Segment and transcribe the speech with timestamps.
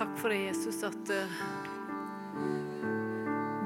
[0.00, 1.40] Takk for det, Jesus, at eh,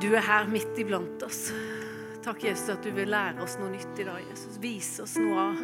[0.03, 1.53] du er her midt iblant oss.
[2.25, 4.19] Takk, Jesus, at du vil lære oss noe nytt i dag.
[4.33, 4.57] Jesus.
[4.59, 5.61] Vise oss noe av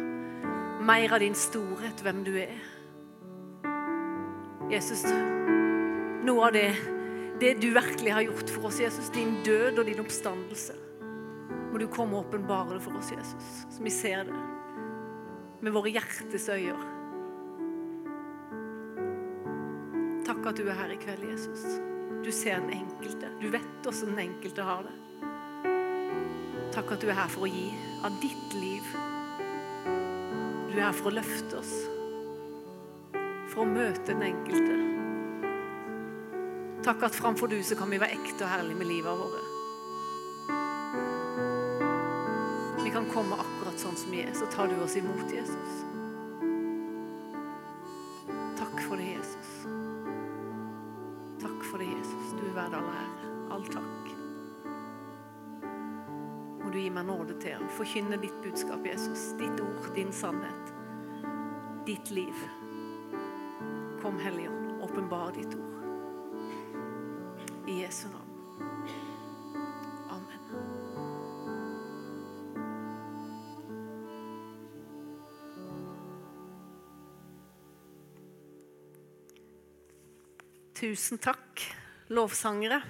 [0.87, 2.55] mer av din storhet, hvem du er.
[4.71, 5.03] Jesus,
[6.23, 6.69] noe av det,
[7.43, 10.77] det du virkelig har gjort for oss, Jesus, din død og din oppstandelse.
[11.73, 14.39] Må du komme og åpenbare det for oss, Jesus, så vi ser det
[15.61, 16.90] med våre hjertes øyne.
[20.41, 21.63] Takk at du er her i kveld, Jesus.
[22.25, 23.27] Du ser den enkelte.
[23.37, 24.93] Du vet hvordan den enkelte har det.
[26.73, 27.67] Takk at du er her for å gi
[28.01, 28.87] av ditt liv.
[30.71, 31.75] Du er her for å løfte oss.
[33.53, 34.79] For å møte den enkelte.
[36.89, 39.45] Takk at framfor du så kan vi være ekte og herlige med livet våre.
[42.81, 46.00] Vi kan komme akkurat sånn som vi er, så tar du oss imot, Jesus.
[57.81, 59.31] Forkynne ditt budskap, Jesus.
[59.39, 60.73] Ditt ord, din sannhet.
[61.85, 62.35] Ditt liv.
[64.01, 65.81] Kom, Hellige Ånd, åpenbar ditt ord.
[67.67, 68.29] I Jesu navn.
[70.13, 70.45] Amen.
[80.77, 81.65] Tusen takk,
[82.13, 82.83] lovsangere.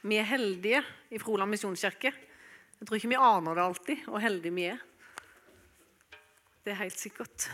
[0.00, 2.31] Vi er heldige i Froland misjonskirke.
[2.82, 4.78] Jeg tror ikke vi aner det alltid, hvor heldige vi er.
[6.66, 7.44] Det er helt sikkert.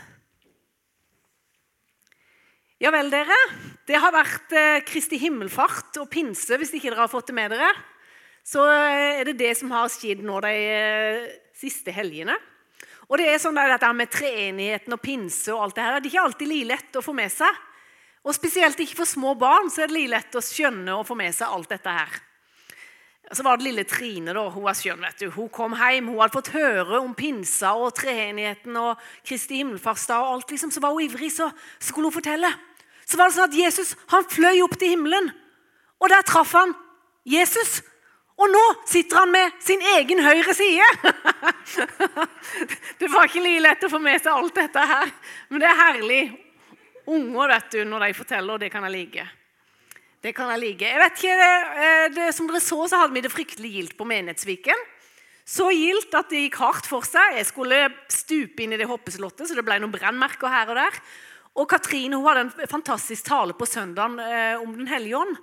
[2.81, 3.37] Ja vel, dere.
[3.85, 7.53] Det har vært eh, Kristi himmelfart og pinse, hvis ikke dere har fått det med
[7.53, 7.67] dere.
[8.41, 11.27] Så eh, er det det som har skjedd nå de eh,
[11.61, 12.33] siste helgene.
[13.05, 16.09] Og det er sånn der, dette med treenigheten og pinse og alt det her, det
[16.09, 17.61] er ikke alltid like lett å få med seg.
[18.25, 21.21] Og spesielt ikke for små barn så er det like lett å skjønne og få
[21.21, 22.17] med seg alt dette her.
[23.33, 25.27] Så var det lille Trine, da, hun var skjønn, vet du.
[25.35, 28.97] Hun kom hjem, hun hadde fått høre om pinsa og treenigheten og
[29.27, 30.51] Kristi himmelfartsdag og alt.
[30.51, 32.49] liksom, Så var hun ivrig, så skulle hun fortelle.
[33.05, 35.29] Så var det sånn at Jesus han fløy opp til himmelen,
[36.01, 36.73] og der traff han
[37.25, 37.81] Jesus.
[38.39, 40.85] Og nå sitter han med sin egen høyre side.
[43.01, 45.11] det var ikke like lett å få med seg alt dette her,
[45.49, 46.21] men det er herlig.
[47.09, 49.25] Unger, vet du, når de forteller, og det kan jeg like.
[50.19, 50.83] Det kan jeg like.
[50.83, 54.07] Jeg vet ikke, det, det, Som dere så, så hadde vi det fryktelig gildt på
[54.07, 54.81] Menighetsviken.
[55.47, 57.37] Så gildt at det gikk hardt for seg.
[57.39, 57.77] Jeg skulle
[58.11, 60.99] stupe inn i det hoppeslottet, så det ble noen brennmerker her og der.
[61.57, 65.39] Og Katrine hun hadde en fantastisk tale på søndagen eh, om Den hellige ånd.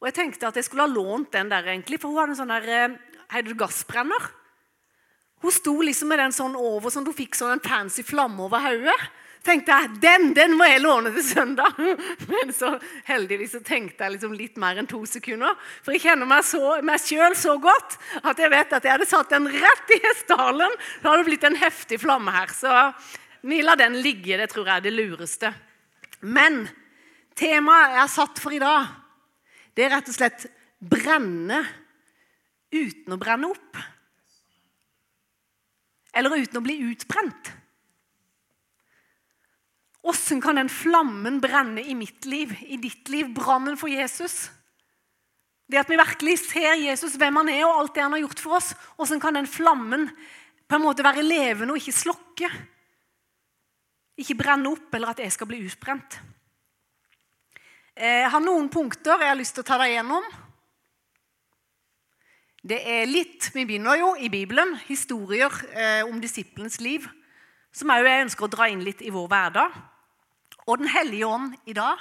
[0.00, 2.40] Og jeg tenkte at jeg skulle ha lånt den der, egentlig, for hun hadde en
[2.44, 2.96] sånn der, eh,
[3.26, 4.28] Heter det gassbrenner?
[5.44, 8.62] Hun sto liksom med den sånn over, sånn hun fikk sånn en fancy flamme over
[8.64, 8.98] hodet
[9.46, 11.76] tenkte jeg, den, den må jeg låne til søndag.
[12.30, 12.72] Men så
[13.06, 15.56] heldigvis så tenkte jeg liksom litt mer enn to sekunder.
[15.84, 19.08] For jeg kjenner meg, så, meg sjøl så godt at jeg vet at jeg hadde
[19.10, 20.76] satt den rett i hestehalen.
[21.02, 22.52] Da hadde det blitt en heftig flamme her.
[22.54, 22.74] Så
[23.46, 24.38] vi lar den ligge.
[24.40, 25.52] Det tror jeg er det lureste.
[26.26, 26.64] Men
[27.38, 28.94] temaet jeg har satt for i dag,
[29.76, 30.46] det er rett og slett
[30.80, 31.60] brenne
[32.72, 33.84] uten å brenne opp.
[36.16, 37.52] Eller uten å bli utbrent.
[40.06, 43.32] Hvordan kan den flammen brenne i mitt liv, i ditt liv?
[43.34, 44.46] Brannen for Jesus.
[45.66, 48.42] Det at vi virkelig ser Jesus, hvem han er, og alt det han har gjort
[48.44, 48.70] for oss.
[48.94, 50.06] Hvordan kan den flammen
[50.66, 52.50] på en måte være levende og ikke slokke?
[54.22, 56.20] Ikke brenne opp, eller at jeg skal bli utbrent.
[57.96, 60.24] Jeg har noen punkter jeg har lyst til å ta deg gjennom.
[62.66, 67.04] Det er litt, Vi begynner jo i Bibelen, historier eh, om disiplens liv,
[67.70, 69.74] som òg jeg ønsker å dra inn litt i vår hverdag
[70.66, 72.00] og Den hellige ånd i dag.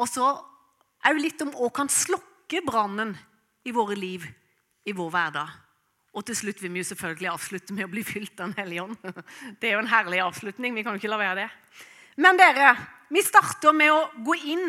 [0.00, 0.30] Og så
[1.10, 3.12] òg litt om hva kan slokke brannen
[3.68, 4.24] i våre liv,
[4.88, 5.50] i vår hverdag.
[6.16, 8.86] Og til slutt vil vi jo selvfølgelig avslutte med å bli fylt av Den hellige
[8.86, 8.96] ånd.
[9.60, 10.78] Det er jo en herlig avslutning.
[10.78, 11.50] Vi kan jo ikke la være det.
[12.16, 12.72] Men dere,
[13.12, 14.64] vi starter med å gå inn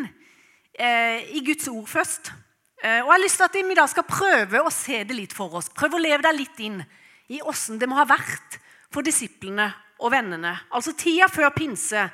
[0.76, 2.34] eh, i Guds ord først.
[2.78, 5.34] Eh, og jeg har lyst til at vi da skal prøve å se det litt
[5.34, 5.70] for oss.
[5.74, 6.78] Prøve å leve deg litt inn
[7.34, 8.58] i åssen det må ha vært
[8.94, 9.66] for disiplene
[9.98, 10.54] og vennene.
[10.70, 12.06] Altså tida før pinse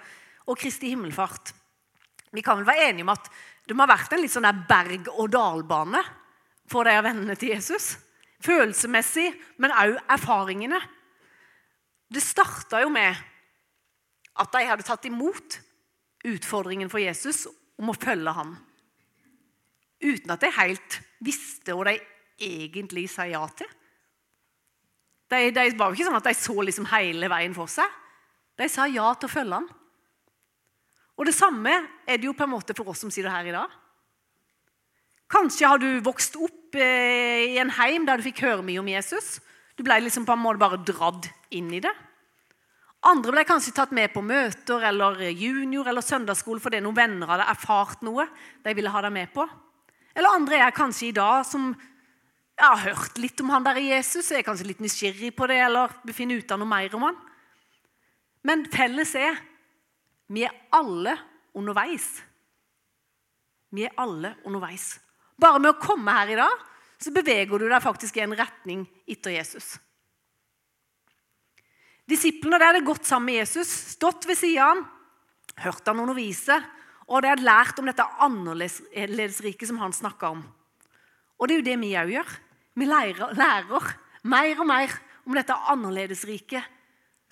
[0.48, 1.52] og Kristi himmelfart.
[2.34, 3.28] Vi kan vel være enige om at
[3.68, 6.00] det må ha vært en litt sånn der berg-og-dal-bane
[6.70, 7.94] for de av vennene til Jesus.
[8.44, 10.80] Følelsesmessig, men òg erfaringene.
[12.12, 13.20] Det starta jo med
[14.34, 15.60] at de hadde tatt imot
[16.24, 17.44] utfordringen for Jesus
[17.80, 18.56] om å følge ham.
[20.04, 21.98] Uten at de helt visste hva de
[22.44, 23.68] egentlig sa ja til.
[25.30, 27.88] Det de var jo ikke sånn at de så liksom hele veien for seg.
[28.58, 29.70] De sa ja til å følge ham.
[31.14, 31.72] Og det samme
[32.06, 33.70] er det jo på en måte for oss som sitter her i dag.
[35.30, 38.90] Kanskje har du vokst opp eh, i en heim der du fikk høre mye om
[38.90, 39.38] Jesus.
[39.74, 41.92] Du ble liksom på en måte bare dratt inn i det.
[43.04, 47.48] Andre ble kanskje tatt med på møter eller junior eller søndagsskole fordi noen venner hadde
[47.52, 48.24] erfart noe
[48.64, 49.44] de ville ha deg med på.
[50.14, 51.72] Eller andre er kanskje i dag som
[52.54, 55.94] jeg har hørt litt om han der Jesus, er kanskje litt nysgjerrig på det eller
[56.06, 57.16] vil finne ut av noe mer om han.
[58.46, 59.40] Men felles er
[60.30, 61.16] vi er alle
[61.56, 62.06] underveis.
[63.74, 64.94] Vi er alle underveis.
[65.40, 66.62] Bare med å komme her i dag
[67.02, 69.74] så beveger du deg faktisk i en retning etter Jesus.
[72.08, 74.82] Disiplene hadde gått sammen med Jesus, stått ved siden av ham,
[75.64, 76.58] hørt han undervise,
[77.04, 80.44] og de hadde lært om dette annerledesriket som han snakka om.
[81.38, 82.36] Og det er jo det vi òg gjør.
[82.74, 83.90] Vi lærer, lærer,
[84.24, 86.70] mer og mer om dette annerledesriket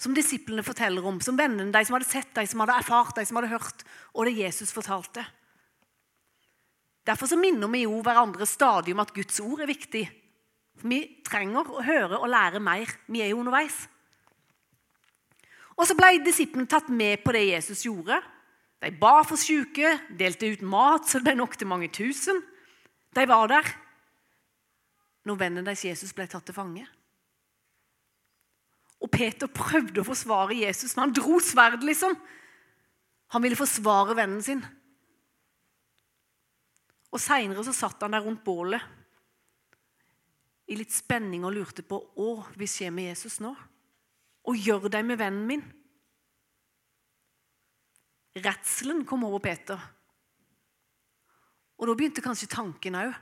[0.03, 3.25] som disiplene forteller om, som vennene, de som hadde sett, de som hadde erfart, de
[3.29, 5.25] som hadde hørt, og det Jesus fortalte.
[7.07, 10.05] Derfor så minner vi jo hverandre stadig om at Guds ord er viktig.
[10.79, 12.91] For vi trenger å høre og lære mer.
[13.11, 13.77] Vi er jo underveis.
[15.79, 18.21] Og så ble disiplene tatt med på det Jesus gjorde.
[18.83, 22.41] De ba for syke, delte ut mat så det ble nok til mange tusen.
[23.15, 23.69] De var der
[25.29, 26.83] når vennen deres Jesus ble tatt til fange.
[29.03, 32.15] Og Peter prøvde å forsvare Jesus, men han dro sverd, liksom.
[33.35, 34.63] Han ville forsvare vennen sin.
[37.13, 38.83] Og Seinere satt han der rundt bålet
[40.71, 43.53] i litt spenning og lurte på hva skjer med Jesus nå?
[44.49, 45.65] Og gjør de med vennen min?
[48.39, 49.81] Redselen kom over Peter.
[51.77, 53.13] Og da begynte kanskje tanken òg.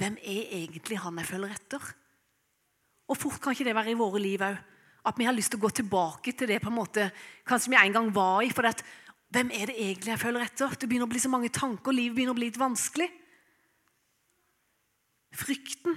[0.00, 1.90] Hvem er egentlig han jeg følger etter?
[3.12, 4.56] Og fort kan ikke det være i våre liv òg.
[5.06, 7.08] At vi har lyst til å gå tilbake til det på en måte
[7.46, 8.50] kanskje vi en gang var i.
[8.50, 8.84] for det at,
[9.32, 10.72] Hvem er det egentlig jeg følger etter?
[10.76, 13.06] Det begynner å bli så mange tanker, livet begynner å bli litt vanskelig.
[15.32, 15.94] Frykten.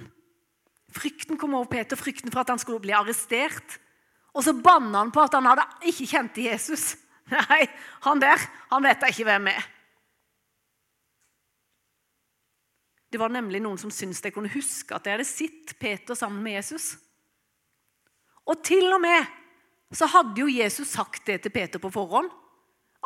[0.96, 3.76] Frykten kom over Peter, frykten for at han skulle bli arrestert.
[4.32, 6.94] Og så banna han på at han hadde ikke kjent Jesus.
[7.34, 7.64] Nei,
[8.06, 9.64] han der han vet jeg ikke hvem er.
[13.10, 16.42] Det var nemlig noen som syntes de kunne huske at de hadde sett Peter sammen
[16.44, 16.96] med Jesus.
[18.46, 19.26] Og til og med
[19.94, 22.28] så hadde jo Jesus sagt det til Peter på forhånd.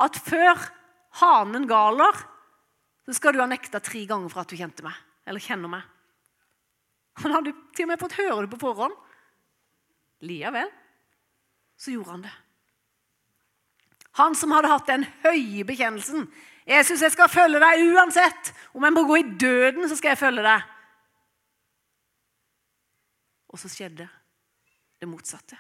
[0.01, 0.57] At før
[1.21, 2.17] hanen galer,
[3.05, 4.97] så skal du ha nekta tre ganger for at du kjente meg.
[5.29, 5.85] Eller kjenner meg.
[7.21, 8.97] Han hadde til og med fått høre det på forhånd.
[10.25, 10.73] Likevel
[11.81, 12.33] så gjorde han det.
[14.19, 16.27] Han som hadde hatt den høye bekjennelsen.
[16.67, 18.53] 'Jesus, jeg skal følge deg uansett.
[18.75, 20.69] Om jeg må gå i døden, så skal jeg følge deg.'
[23.51, 24.07] Og så skjedde
[25.01, 25.59] det motsatte.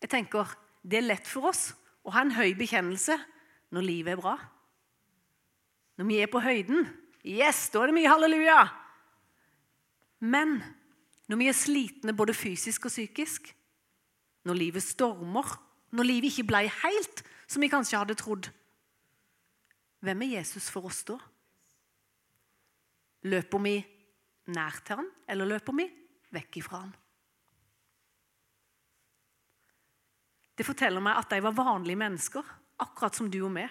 [0.00, 1.74] Jeg tenker, Det er lett for oss
[2.08, 3.12] å ha en høy bekjennelse
[3.68, 4.38] når livet er bra.
[6.00, 6.86] Når vi er på høyden.
[7.20, 8.62] Yes, da er det mye halleluja.
[10.24, 10.62] Men
[11.28, 13.52] når vi er slitne både fysisk og psykisk,
[14.48, 15.52] når livet stormer,
[15.96, 18.48] når livet ikke ble helt som vi kanskje hadde trodd,
[20.00, 21.18] hvem er Jesus for oss da?
[23.28, 23.74] Løper vi
[24.54, 25.86] nær til han, eller løper vi
[26.32, 26.94] vekk ifra han?
[30.56, 32.48] Det forteller meg at de var vanlige mennesker,
[32.80, 33.68] akkurat som du og meg.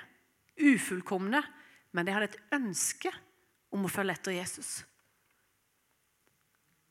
[0.60, 1.42] Ufullkomne,
[1.94, 3.12] men de hadde et ønske
[3.74, 4.72] om å følge etter Jesus.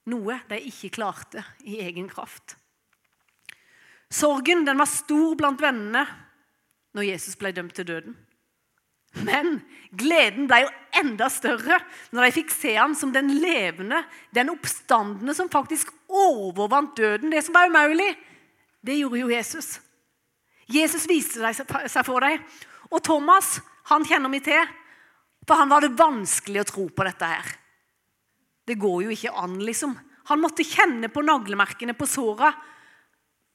[0.08, 2.56] Noe de ikke klarte i egen kraft.
[4.10, 6.06] Sorgen den var stor blant vennene
[6.96, 8.16] når Jesus ble dømt til døden.
[9.24, 9.58] Men
[9.96, 11.78] gleden ble jo enda større
[12.12, 14.02] når de fikk se ham som den levende,
[14.36, 17.32] den oppstandende som faktisk overvant døden.
[17.32, 18.10] Det som var umulig,
[18.84, 19.78] det gjorde jo Jesus.
[20.68, 22.44] Jesus viste seg for dem.
[22.92, 24.60] Og Thomas han kjenner vi til,
[25.48, 27.54] for han var det vanskelig å tro på dette her.
[28.68, 29.94] Det går jo ikke an, liksom.
[30.28, 32.50] Han måtte kjenne på naglemerkene på såra.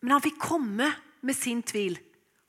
[0.03, 0.89] Men han fikk komme
[1.23, 1.95] med sin tvil.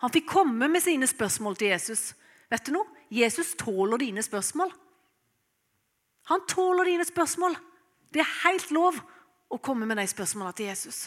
[0.02, 2.08] Han fikk komme med sine spørsmål til Jesus.
[2.50, 2.88] Vet du noe?
[3.14, 4.72] Jesus tåler dine spørsmål.
[6.32, 7.54] Han tåler dine spørsmål.
[8.10, 8.98] Det er helt lov
[9.54, 11.04] å komme med de spørsmålene til Jesus.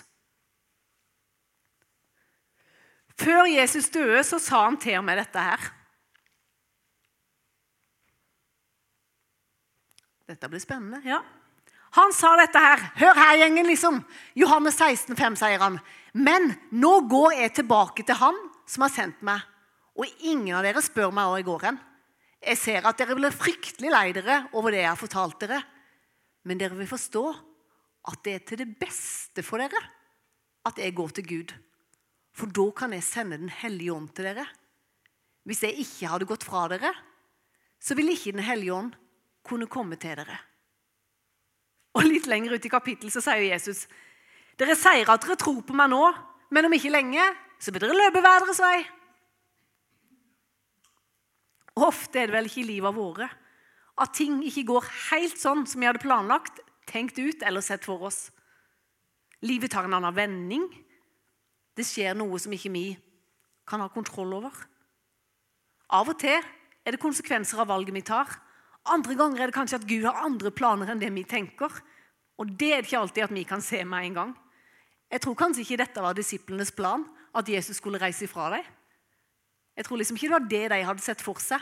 [3.18, 5.72] Før Jesus døde, så sa han til meg dette her.
[10.28, 11.02] Dette blir spennende.
[11.04, 11.24] ja.
[11.98, 12.84] Han sa dette her.
[13.00, 14.02] Hør her, gjengen, liksom.
[14.38, 15.80] Johannes 16, 5, sier han.
[16.18, 19.44] Men nå går jeg tilbake til Han som har sendt meg.
[19.98, 21.78] Og ingen av dere spør meg hvor jeg går hen.
[22.48, 25.62] Jeg ser at dere blir fryktelig lei dere over det jeg har fortalt dere.
[26.48, 27.24] Men dere vil forstå
[28.08, 29.82] at det er til det beste for dere
[30.68, 31.54] at jeg går til Gud.
[32.38, 34.46] For da kan jeg sende Den hellige ånd til dere.
[35.48, 36.92] Hvis jeg ikke hadde gått fra dere,
[37.80, 38.94] så ville ikke Den hellige ånd
[39.44, 40.38] kunne komme til dere.
[41.98, 43.88] Og Litt lenger ut i kapittelet så sier Jesus
[44.58, 46.04] dere sier at dere tror på meg nå,
[46.54, 47.26] men om ikke lenge
[47.62, 48.78] så vil dere løpe hver deres vei.
[51.78, 53.28] Ofte er det vel ikke i livet våre
[53.98, 56.60] at ting ikke går helt sånn som vi hadde planlagt,
[56.90, 58.28] tenkt ut eller sett for oss.
[59.46, 60.66] Livet tar en annen vending.
[61.78, 62.88] Det skjer noe som ikke vi
[63.68, 64.54] kan ha kontroll over.
[65.94, 68.30] Av og til er det konsekvenser av valget vi tar.
[68.88, 71.74] Andre ganger er det kanskje at Gud har andre planer enn det vi tenker.
[72.38, 74.36] Og det er det ikke alltid at vi kan se med en gang.
[75.12, 77.06] Jeg tror kanskje ikke dette var disiplenes plan,
[77.38, 78.66] at Jesus skulle reise ifra dem.
[79.78, 81.62] Jeg tror liksom ikke det var det de hadde sett for seg.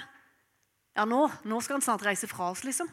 [0.95, 2.87] Ja, nå, nå skal han snart reise fra oss, liksom.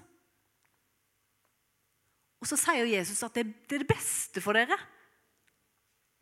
[2.42, 4.76] Og så sier Jesus at det, det er det beste for dere.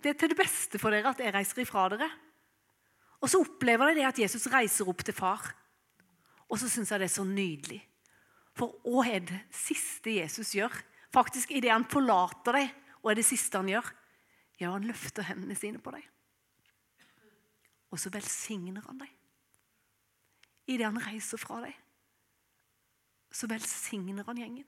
[0.00, 2.10] Det er til det beste for dere at jeg reiser ifra dere.
[3.20, 5.48] Og så opplever de det at Jesus reiser opp til far.
[6.48, 7.80] Og så syns jeg det er så nydelig.
[8.56, 10.74] For hva er det siste Jesus gjør?
[11.12, 13.88] Faktisk idet han forlater deg, og er det siste han gjør?
[14.60, 16.04] Ja, han løfter hendene sine på deg.
[17.90, 19.14] Og så velsigner han deg.
[20.70, 21.74] Idet han reiser fra deg,
[23.34, 24.66] så velsigner han gjengen.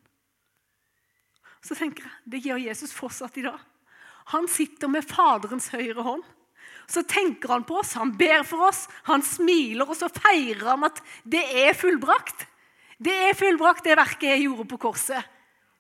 [1.63, 3.59] Så tenker jeg, Det gjør Jesus fortsatt i dag.
[4.35, 6.25] Han sitter med Faderens høyre hånd.
[6.91, 10.87] Så tenker han på oss, han ber for oss, han smiler, og så feirer han
[10.87, 12.47] at det er fullbrakt.
[13.03, 15.32] Det er fullbrakt, det verket jeg gjorde på korset.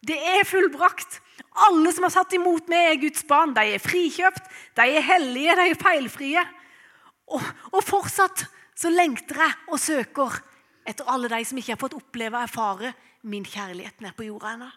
[0.03, 1.21] Det er fullbrakt.
[1.67, 3.53] Alle som har satt imot meg, er Guds barn.
[3.55, 6.43] De er frikjøpt, de er hellige, de er feilfrie.
[7.33, 8.47] Og, og fortsatt
[8.79, 10.41] så lengter jeg og søker
[10.89, 12.95] etter alle de som ikke har fått oppleve og erfare
[13.31, 14.71] min kjærlighet nede på jorda ennå.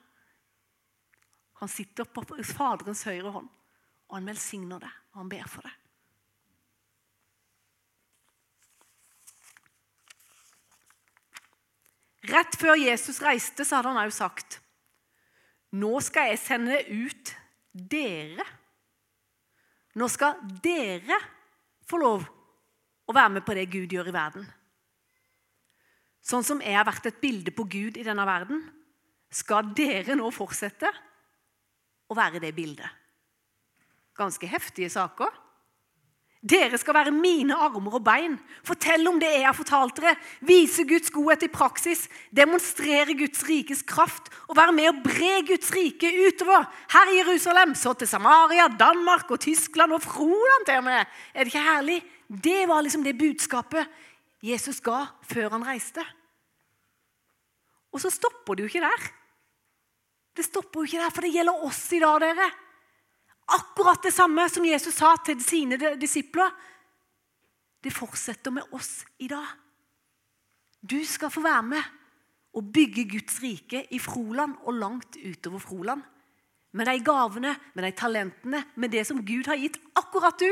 [1.63, 3.47] Han sitter på Faderens høyre hånd,
[4.11, 5.73] og han velsigner det, og han ber for det.
[12.29, 14.59] Rett før Jesus reiste, så hadde han òg sagt
[15.75, 17.31] Nå skal jeg sende ut
[17.71, 18.45] dere.
[19.99, 21.17] Nå skal dere
[21.87, 22.25] få lov
[23.05, 24.45] å være med på det Gud gjør i verden.
[26.25, 28.63] Sånn som jeg har vært et bilde på Gud i denne verden,
[29.29, 30.89] skal dere nå fortsette
[32.09, 32.87] å være det bildet.
[34.15, 35.44] Ganske heftige saker.
[36.45, 38.35] Dere skal være mine armer og bein.
[38.65, 40.13] Fortell om det jeg har fortalt dere.
[40.45, 42.03] Vise Guds godhet i praksis.
[42.29, 44.29] Demonstrere Guds rikes kraft.
[44.45, 46.67] Og være med å bre Guds rike utover.
[46.93, 51.15] Her i Jerusalem, så til Samaria, Danmark og Tyskland og Froland til og med.
[51.33, 51.97] Er det ikke herlig?
[52.29, 53.89] Det var liksom det budskapet
[54.45, 56.03] Jesus ga før han reiste.
[57.89, 59.09] Og så stopper det jo ikke der.
[60.35, 62.51] Det stopper jo ikke der, for det gjelder oss i dag, dere.
[63.45, 66.49] Akkurat det samme som Jesus sa til sine disipler.
[67.83, 69.45] Det fortsetter med oss i dag.
[70.81, 71.83] Du skal få være med
[72.55, 76.01] og bygge Guds rike i Froland og langt utover Froland.
[76.71, 80.49] Med de gavene, med de talentene, med det som Gud har gitt akkurat du.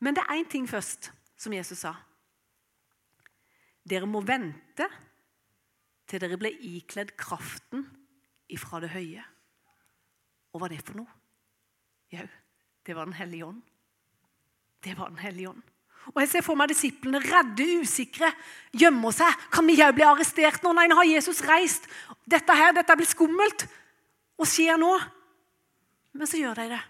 [0.00, 1.94] Men det er én ting først, som Jesus sa.
[3.84, 4.88] Dere må vente
[6.08, 7.86] til dere blir ikledd kraften
[8.52, 9.24] ifra det høye.
[10.54, 11.10] Og hva er det for noe?
[12.14, 12.26] Jau,
[12.86, 13.62] det var Den hellige ånd.
[14.84, 15.62] Det var Den hellige ånd.
[16.12, 18.28] Og Jeg ser for meg disiplene redde, usikre,
[18.76, 19.38] gjemmer seg.
[19.50, 20.74] Kan vi jau bli arrestert nå?
[20.76, 21.88] Nei, nå har Jesus reist.
[22.28, 23.64] Dette her, dette blir skummelt.
[24.36, 24.90] Hva skjer nå?
[26.14, 26.82] Men så gjør de det.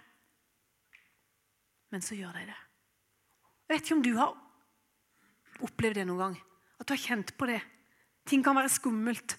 [1.94, 2.58] Men så gjør de det.
[3.64, 4.34] Jeg vet ikke om du har
[5.64, 6.34] opplevd det noen gang.
[6.82, 7.60] At du har kjent på det.
[8.26, 9.36] Ting kan være skummelt.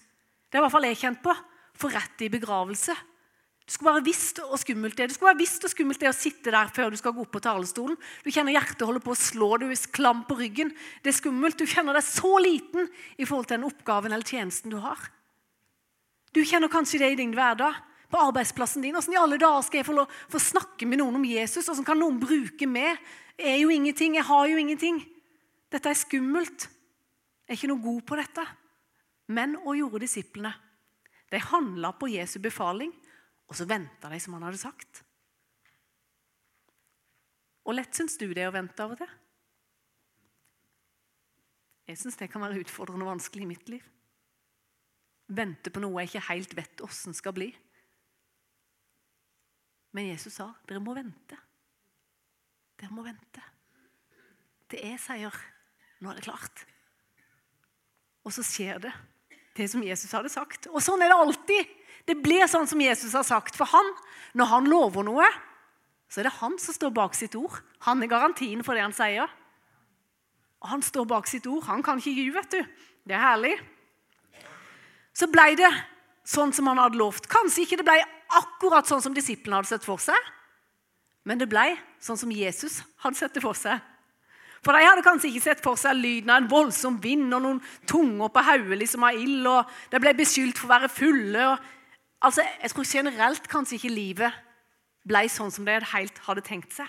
[0.48, 1.34] Det er i hvert fall jeg kjent på.
[1.76, 2.96] Få rett i begravelse.
[3.66, 6.14] Du skulle være visst og skummelt det Det skulle være visst og skummelt det å
[6.14, 7.98] sitte der før du skal gå opp på talerstolen.
[8.22, 10.70] Du kjenner hjertet holder på å slå, du er klam på ryggen.
[11.02, 11.58] Det er skummelt.
[11.58, 12.86] Du kjenner deg så liten
[13.18, 15.00] i forhold til den oppgaven eller tjenesten du har.
[16.30, 17.74] Du kjenner kanskje det i din hverdag,
[18.06, 18.94] på arbeidsplassen din.
[18.94, 21.66] Hvordan i alle dager skal jeg få, lov, få snakke med noen om Jesus?
[21.66, 23.00] Hvordan kan noen bruke meg?
[23.34, 24.14] Jeg er jo ingenting.
[24.14, 25.00] Jeg har jo ingenting.
[25.74, 26.68] Dette er skummelt.
[27.46, 28.44] Jeg er ikke noe god på dette.
[29.34, 30.54] Men hva gjorde disiplene?
[31.34, 32.94] De handla på Jesu befaling
[33.46, 35.02] og så venta de som han hadde sagt.
[37.66, 39.12] Og lett syns du det er å vente av og til?
[41.86, 43.84] Jeg syns det kan være utfordrende og vanskelig i mitt liv.
[45.26, 47.50] Vente på noe jeg ikke helt vet åssen skal bli.
[49.94, 51.38] Men Jesus sa dere må vente.
[52.76, 53.42] Dere må vente.
[54.70, 55.34] Det er seier.
[56.02, 56.66] Nå er det klart.
[58.26, 58.92] Og så skjer det,
[59.56, 60.66] det som Jesus hadde sagt.
[60.72, 61.75] Og sånn er det alltid.
[62.04, 63.56] Det blir sånn som Jesus har sagt.
[63.58, 63.92] For han,
[64.36, 65.30] når han lover noe,
[66.10, 67.56] så er det han som står bak sitt ord.
[67.88, 69.30] Han er garantien for det han sier.
[70.62, 71.64] Og han står bak sitt ord.
[71.70, 72.60] Han kan ikke gi, vet du.
[73.06, 73.56] Det er herlig.
[75.16, 75.72] Så ble det
[76.26, 77.28] sånn som han hadde lovt.
[77.30, 77.98] Kanskje ikke det ble
[78.36, 80.16] akkurat sånn som disiplene hadde sett for seg,
[81.26, 81.72] men det ble
[82.02, 83.78] sånn som Jesus hadde sett det for seg.
[84.66, 87.58] For de hadde kanskje ikke sett for seg lyden av en voldsom vind og noen
[87.86, 91.44] tunger på hodet liksom av ild, og de ble beskyldt for å være fulle.
[91.52, 91.72] Og,
[92.20, 94.42] altså, Jeg tror generelt kanskje ikke livet
[95.06, 96.88] ble sånn som de helt hadde tenkt seg.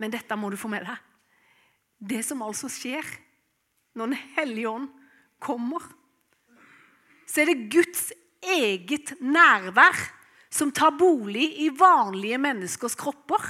[0.00, 0.96] Men dette må du få med deg.
[2.00, 3.04] Det som altså skjer
[3.94, 4.88] når Den hellige ånd
[5.42, 5.82] kommer,
[7.26, 9.98] så er det Guds eget nærvær
[10.50, 13.42] som tar bolig i vanlige menneskers kropper.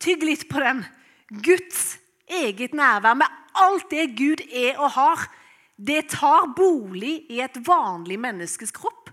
[0.00, 0.84] Tygg litt på den.
[1.28, 1.98] Guds
[2.28, 5.26] eget nærvær med alt det Gud er og har,
[5.78, 9.12] det tar bolig i et vanlig menneskes kropp.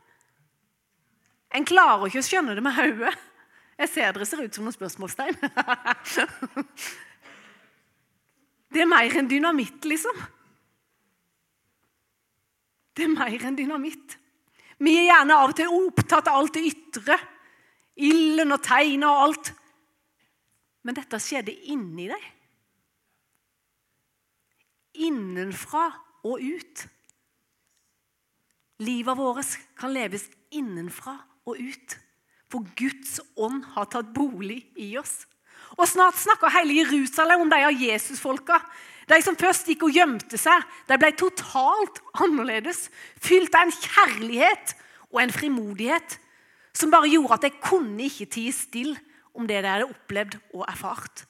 [1.53, 3.13] En klarer ikke å skjønne det med hodet.
[3.77, 5.37] Jeg ser dere ser ut som noen spørsmålstegn.
[8.75, 10.17] Det er mer enn dynamitt, liksom.
[12.91, 14.17] Det er mer enn dynamitt.
[14.83, 17.15] Vi er gjerne av og til opptatt av alt det ytre.
[18.03, 19.51] Ilden og tegnet og alt.
[20.83, 22.25] Men dette skjedde inni deg.
[25.07, 25.87] Innenfra
[26.25, 26.85] og ut.
[28.83, 31.15] Livet vårt kan leves innenfra
[31.45, 31.95] og ut.
[32.51, 35.23] For Guds ånd har tatt bolig i oss.
[35.79, 38.59] Og Snart snakker hele Jerusalem om de av Jesusfolka.
[39.09, 42.87] De som først gikk og gjemte seg, de ble totalt annerledes.
[43.21, 44.75] Fylt av en kjærlighet
[45.11, 46.19] og en frimodighet
[46.75, 48.97] som bare gjorde at de kunne ikke tie stille
[49.35, 51.25] om det de hadde opplevd og erfart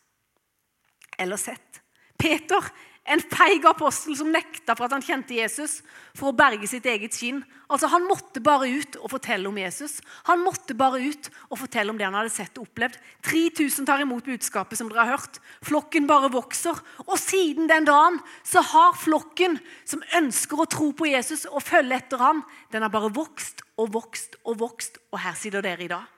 [1.22, 1.82] eller sett.
[2.20, 2.64] Peter
[3.06, 5.78] en feig apostel som nekta for at han kjente Jesus,
[6.18, 7.44] for å berge sitt eget skinn.
[7.70, 10.00] Altså, Han måtte bare ut og fortelle om Jesus.
[10.26, 12.98] Han måtte bare ut og fortelle om det han hadde sett og opplevd.
[13.28, 15.38] 3000 tar imot budskapet som dere har hørt.
[15.62, 16.80] Flokken bare vokser.
[17.06, 22.00] Og siden den dagen så har flokken som ønsker å tro på Jesus og følge
[22.00, 22.42] etter ham,
[22.74, 24.98] den har bare vokst og vokst og vokst.
[25.14, 26.10] Og her sitter dere i dag.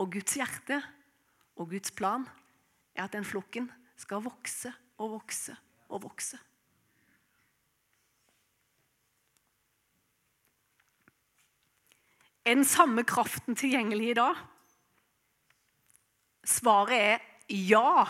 [0.00, 0.80] Og Guds hjerte
[1.60, 2.24] og Guds plan
[2.94, 5.56] er at den flokken skal vokse og vokse
[5.88, 6.38] og vokse.
[12.44, 14.36] Er den samme kraften tilgjengelig i dag?
[16.44, 18.04] Svaret er ja.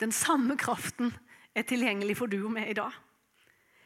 [0.00, 1.14] Den samme kraften
[1.54, 2.90] er tilgjengelig for du og meg i dag.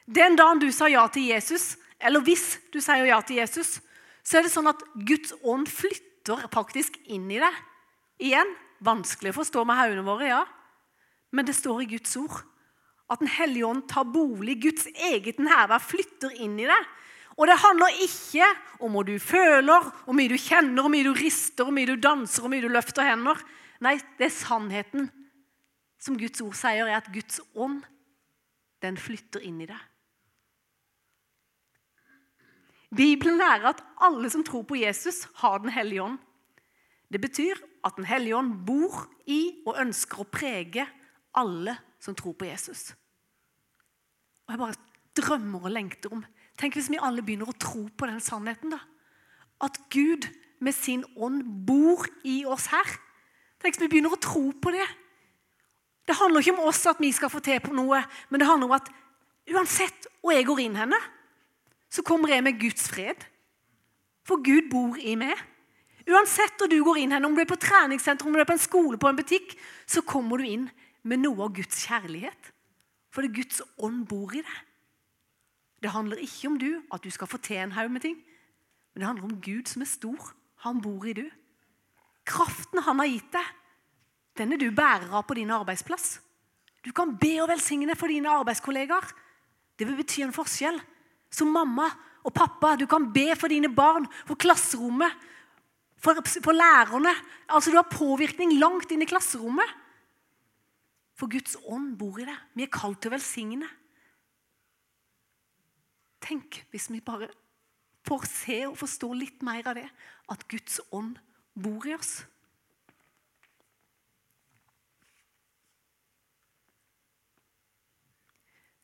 [0.08, 3.78] Den dagen du sa ja til Jesus, eller hvis du sier ja til Jesus,
[4.24, 7.60] så er det sånn at Guds ånd flytter faktisk inn i deg.
[8.24, 10.44] Igjen Vanskelig å forstå med hodene våre, ja.
[11.30, 12.40] Men det står i Guds ord
[13.10, 14.60] at Den hellige ånd tar bolig.
[14.62, 16.90] Guds eget nærvær flytter inn i deg.
[17.34, 18.46] Og det handler ikke
[18.84, 21.96] om hva du føler, hvor mye du kjenner, hvor mye du rister, hvor mye du
[21.98, 23.40] danser, hvor mye du løfter hender.
[23.82, 25.08] Nei, det er sannheten
[26.00, 27.80] som Guds ord sier, er at Guds ånd,
[28.80, 29.80] den flytter inn i deg.
[32.96, 36.18] Bibelen lærer at alle som tror på Jesus, har Den hellige ånd.
[37.12, 40.86] Det betyr at Den hellige ånd bor i og ønsker å prege
[41.36, 42.90] alle som tror på Jesus.
[44.46, 44.80] Og Jeg bare
[45.16, 46.24] drømmer og lengter om
[46.60, 48.74] Tenk hvis vi alle begynner å tro på den sannheten.
[48.74, 48.80] da.
[49.64, 50.26] At Gud
[50.60, 52.84] med sin ånd bor i oss her.
[53.60, 54.84] Tenk hvis vi begynner å tro på det.
[56.04, 58.68] Det handler ikke om oss at vi skal få til på noe, men det handler
[58.68, 58.90] om at
[59.48, 60.98] uansett hvor jeg går inn henne,
[61.90, 63.24] så kommer jeg med Guds fred.
[64.26, 65.38] For Gud bor i meg.
[66.08, 68.62] Uansett hvor du går inn, om du er på treningssenter, om du er på en
[68.62, 69.52] skole, på en butikk,
[69.86, 70.66] så kommer du inn
[71.02, 72.50] med noe av Guds kjærlighet.
[73.10, 74.58] For det er Guds ånd bor i deg.
[75.80, 78.18] Det handler ikke om du, at du skal få til en haug med ting.
[78.92, 80.32] Men det handler om Gud som er stor.
[80.66, 81.24] Han bor i du.
[82.28, 83.46] Kraften han har gitt deg,
[84.38, 86.20] den er du bærer av på din arbeidsplass.
[86.84, 89.08] Du kan be og velsigne for dine arbeidskollegaer.
[89.76, 90.78] Det vil bety en forskjell.
[91.30, 91.88] Som mamma
[92.24, 95.12] og pappa, du kan be for dine barn, for klasserommet,
[96.00, 97.12] for, for lærerne.
[97.48, 99.76] Altså, Du har påvirkning langt inn i klasserommet.
[101.14, 102.48] For Guds ånd bor i deg.
[102.56, 103.68] Vi er kalt til å velsigne.
[106.24, 107.28] Tenk hvis vi bare
[108.08, 109.88] får se og forstå litt mer av det.
[110.32, 111.18] At Guds ånd
[111.52, 112.22] bor i oss.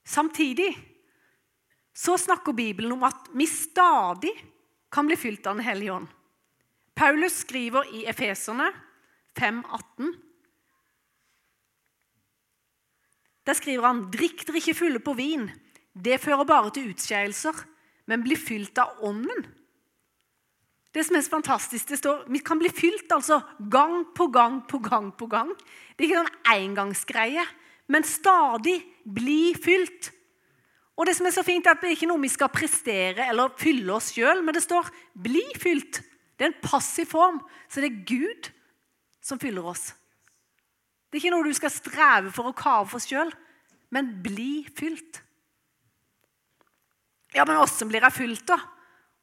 [0.07, 0.71] Samtidig
[1.97, 4.33] så snakker Bibelen om at vi stadig
[4.93, 6.13] kan bli fylt av Den hellige ånd.
[6.97, 8.71] Paulus skriver i Efeserne
[9.37, 10.15] 5,18
[13.47, 15.45] Der skriver han drikk dere ikke fulle på vin.
[15.93, 17.61] Det fører bare til utskeielser,
[18.11, 19.45] men bli fylt av Ånden.
[20.91, 24.63] Det som er så fantastisk, det står vi kan bli fylt altså gang på gang
[24.67, 25.13] på gang.
[25.13, 25.53] på gang.
[25.95, 27.45] Det er ikke en engangsgreie,
[27.87, 30.11] men stadig bli fylt.
[30.97, 33.29] Og det som er så fint, er at det er ikke noe vi skal prestere
[33.29, 36.01] eller fylle oss sjøl, men det står 'bli fylt'.
[36.37, 38.51] Det er en passiv form, så det er Gud
[39.25, 39.91] som fyller oss.
[41.09, 43.31] Det er ikke noe du skal streve for å kave for sjøl,
[43.95, 45.23] men bli fylt.
[47.37, 48.59] Ja, men åssen blir jeg fylt, da?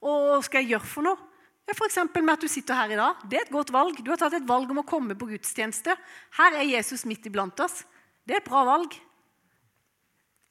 [0.03, 1.29] Og hva skal jeg gjøre for noe?
[1.63, 2.01] Ja, F.eks.
[2.17, 3.21] med at du sitter her i dag.
[3.29, 3.99] Det er et godt valg.
[4.03, 5.95] Du har tatt et valg om å komme på gudstjeneste.
[6.39, 7.85] Her er Jesus midt iblant oss.
[8.27, 8.97] Det er et bra valg.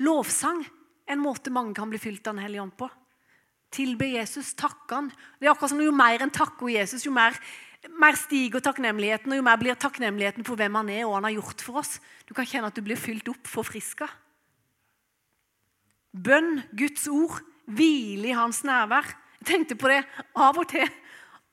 [0.02, 0.64] Lovsang
[1.12, 2.88] en måte mange kan bli fylt av Den hellige ånd på.
[3.72, 5.10] Tilbe Jesus, takke han.
[5.40, 7.36] Det er akkurat som Jo mer en takker Jesus, jo mer,
[7.98, 11.38] mer stiger takknemligheten, og jo mer blir takknemligheten for hvem han er og han har
[11.38, 11.96] gjort for oss.
[12.28, 14.10] Du kan kjenne at du blir fylt opp, forfriska.
[16.12, 19.08] Bønn, Guds ord, hvile i hans nærvær.
[19.40, 20.02] Jeg tenkte på det
[20.36, 20.88] av og til.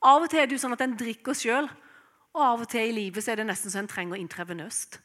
[0.04, 1.68] Av og til er det jo sånn at en drikker sjøl,
[2.36, 5.00] og av og til i livet så er det nesten så en trenger intravenøst.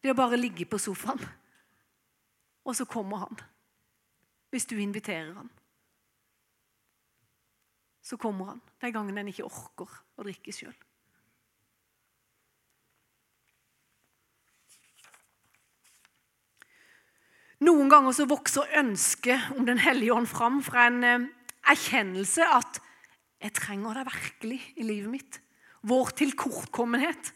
[0.00, 1.20] Det å bare ligge på sofaen,
[2.64, 3.40] og så kommer han.
[4.50, 5.50] Hvis du inviterer han.
[8.02, 10.76] Så kommer han de gangene en ikke orker å drikke sjøl.
[17.60, 21.26] Noen ganger så vokser ønsket om Den hellige ånd fram fra en eh,
[21.68, 22.80] erkjennelse at
[23.40, 25.36] jeg trenger det virkelig i livet mitt.
[25.88, 27.34] Vår tilkortkommenhet.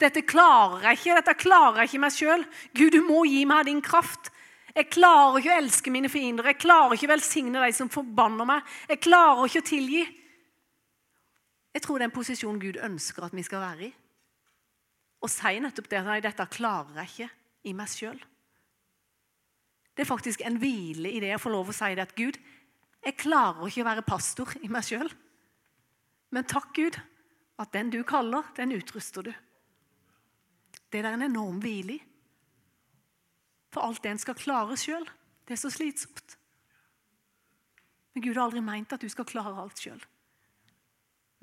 [0.00, 1.18] Dette klarer jeg ikke.
[1.20, 2.46] Dette klarer jeg ikke meg sjøl.
[2.76, 4.32] Gud, du må gi meg din kraft.
[4.76, 6.50] Jeg klarer ikke å elske mine fiender.
[6.50, 8.64] Jeg klarer ikke å velsigne de som forbanner meg.
[8.90, 10.02] Jeg klarer ikke å tilgi.
[11.76, 13.90] Jeg tror det er en posisjon Gud ønsker at vi skal være i.
[15.24, 16.02] Og si nettopp det.
[16.04, 17.28] Nei, dette klarer jeg ikke
[17.70, 18.18] i meg sjøl.
[19.96, 22.36] Det er faktisk en hvile i det å få lov å si det at Gud,
[23.06, 25.08] jeg klarer ikke å være pastor i meg sjøl.
[26.36, 26.98] Men takk, Gud,
[27.56, 29.32] at den du kaller, den utruster du.
[30.92, 32.02] Det er en enorm hvile i.
[33.76, 35.04] For alt det en skal klare sjøl,
[35.44, 36.38] det er så slitsomt.
[38.14, 39.98] Men Gud har aldri meint at du skal klare alt sjøl.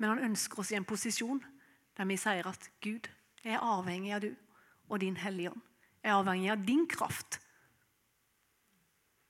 [0.02, 1.38] Men han ønsker oss i en posisjon
[1.94, 3.06] der vi sier at Gud,
[3.44, 4.32] jeg er avhengig av du
[4.90, 5.62] og din Hellige Ånd.
[6.02, 7.38] Jeg er avhengig av din kraft.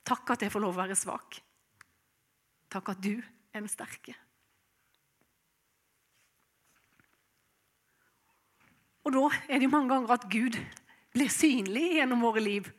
[0.09, 1.37] Takk at jeg får lov å være svak.
[2.73, 4.15] Takk at du er den sterke.
[9.05, 10.57] Og da er det mange ganger at Gud
[11.13, 12.73] blir synlig gjennom våre liv.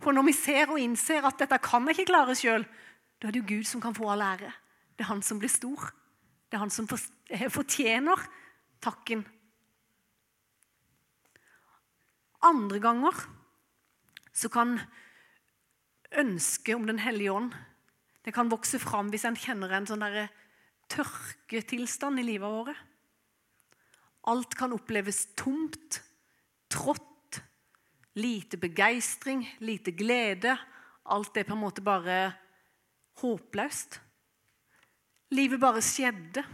[0.00, 2.64] For når vi ser og innser at dette kan jeg ikke klare sjøl,
[3.20, 4.52] da er det jo Gud som kan få all ære.
[4.96, 5.90] Det er han som blir stor.
[6.48, 6.88] Det er han som
[7.28, 8.22] eh, fortjener
[8.80, 9.26] takken.
[12.40, 13.16] Andre ganger
[14.32, 14.78] så kan
[16.10, 17.52] ønsket om Den hellige ånd
[18.24, 20.04] det kan vokse fram hvis en kjenner en sånn
[20.92, 22.76] tørketilstand i livet vårt.
[24.28, 26.02] Alt kan oppleves tomt,
[26.68, 27.09] trått,
[28.18, 30.56] lite begeistring, lite glede.
[31.04, 32.32] Alt er på en måte bare
[33.22, 34.00] håpløst.
[35.36, 36.44] Livet bare skjedde.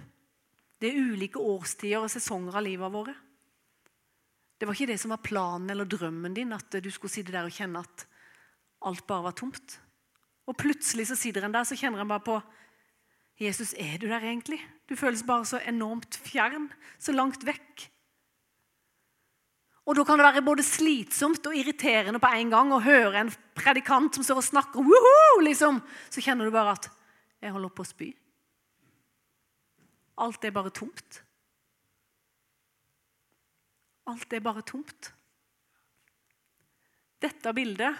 [0.76, 3.14] Det er ulike årstider og sesonger av livet våre.
[4.56, 7.48] Det var ikke det som var planen eller drømmen din, at du skulle sitte der
[7.48, 8.06] og kjenne at
[8.88, 9.78] alt bare var tomt.
[10.46, 12.38] Og plutselig så sitter en der så kjenner en bare på
[13.40, 14.62] Jesus, er du der egentlig?
[14.88, 17.88] Du føles bare så enormt fjern, så langt vekk.
[19.86, 23.30] Og Da kan det være både slitsomt og irriterende på en gang å høre en
[23.54, 24.88] predikant som står og snakker,
[25.46, 25.78] liksom.
[26.10, 26.90] Så kjenner du bare at
[27.40, 28.16] 'jeg holder på å spy'.
[30.18, 31.22] Alt er bare tomt.
[34.06, 35.12] Alt er bare tomt.
[37.20, 37.96] Dette bildet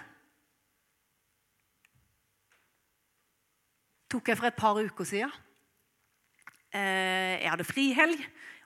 [4.08, 5.32] tok jeg for et par uker siden.
[6.72, 8.22] Eh, jeg hadde frihelg.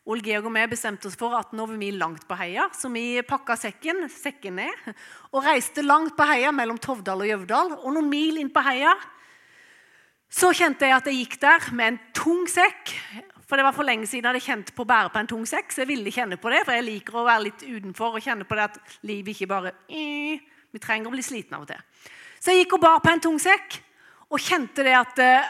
[0.08, 2.88] Ole Georg og vi bestemte oss for at nå var vi langt på heia, så
[2.92, 4.94] vi pakka sekken, sekken ned
[5.30, 7.74] og reiste langt på heia mellom Tovdal og Gjøvdal.
[7.82, 8.94] Og noen mil inn på heia
[10.30, 12.94] så kjente jeg at jeg gikk der med en tung sekk.
[13.44, 15.46] For det var for lenge siden jeg hadde kjent på å bære på en tung
[15.48, 16.62] sekk, så jeg ville kjenne på det.
[16.64, 19.74] For jeg liker å være litt utenfor og kjenne på det at livet ikke bare
[19.90, 22.10] Vi trenger å bli slitne av og til.
[22.38, 23.80] Så jeg gikk og bar på en tung sekk
[24.30, 25.48] og kjente det at eh,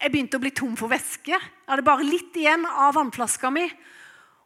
[0.00, 1.36] jeg begynte å bli tom for væske.
[1.36, 3.66] Jeg hadde bare litt igjen av vannflaska mi.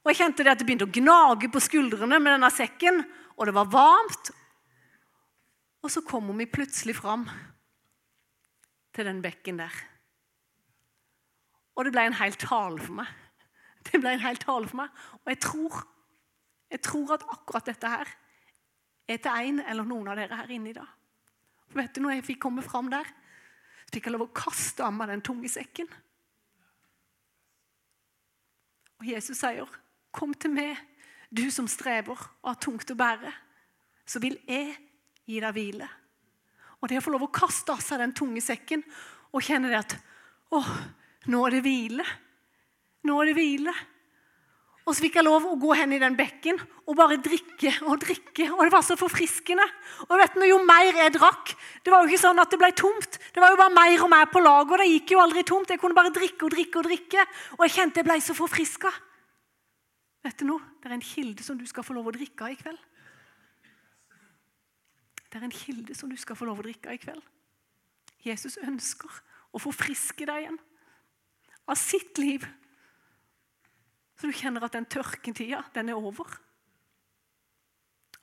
[0.02, 3.00] Og jeg kjente det at det begynte å gnage på skuldrene med denne sekken,
[3.38, 4.30] og det var varmt.
[5.84, 7.26] Og så kommer vi plutselig fram
[8.94, 9.78] til den bekken der.
[11.74, 13.08] Og det ble en hel tale for meg.
[13.84, 14.92] Det ble en hel tale for meg.
[15.22, 15.80] Og jeg tror,
[16.72, 18.12] jeg tror at akkurat dette her
[19.08, 20.88] er til en eller noen av dere her inne i dag.
[21.68, 23.08] For vet du når jeg fikk komme fram der?
[23.92, 25.88] Fikk jeg lov å kaste av meg den tunge sekken.
[29.00, 29.68] Og Jesus sier,
[30.12, 30.78] 'Kom til meg,
[31.30, 33.34] du som strever og har tungt å bære.'
[34.06, 34.76] Så vil jeg
[35.26, 35.88] gi deg hvile.
[36.82, 38.84] Og det å få lov å kaste av seg den tunge sekken
[39.32, 39.96] og kjenne det at
[40.52, 40.60] 'Å,
[41.26, 42.06] nå er det hvile'.
[43.04, 43.74] Nå er det hvile.
[44.84, 48.02] Og så fikk jeg lov å gå hen i den bekken og bare drikke og
[48.02, 48.50] drikke.
[48.52, 49.64] Og det var så forfriskende.
[50.10, 52.70] Og vet du, Jo mer jeg drakk Det var jo ikke sånn at det ble
[52.76, 53.16] tomt.
[53.32, 54.82] Det var jo bare mer og mer på laget.
[54.82, 55.72] Det gikk jo aldri tomt.
[55.72, 57.24] Jeg kunne bare drikke og drikke og drikke.
[57.56, 58.92] Og jeg kjente jeg ble så forfriska.
[60.24, 60.60] Vet du noe?
[60.80, 62.82] Det er en kilde som du skal få lov å drikke av i kveld.
[65.32, 67.24] Det er en kilde som du skal få lov å drikke av i kveld.
[68.24, 69.10] Jesus ønsker
[69.54, 70.60] å forfriske deg igjen
[71.68, 72.44] av sitt liv.
[74.14, 76.28] Så du kjenner at den tørketida, den er over.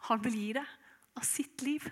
[0.08, 0.78] Han vil gi deg
[1.18, 1.88] av sitt liv.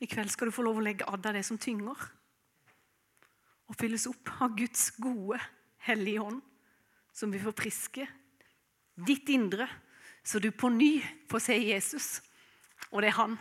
[0.00, 1.96] I kveld skal du få lov å legge av deg det som tynger,
[3.66, 5.40] og fylles opp av Guds gode,
[5.88, 6.42] hellige ånd,
[7.16, 8.04] som vil forfriske
[9.06, 9.66] ditt indre,
[10.26, 10.98] så du på ny
[11.30, 12.08] får se Jesus
[12.90, 13.36] og det han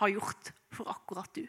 [0.00, 1.44] har gjort for akkurat du.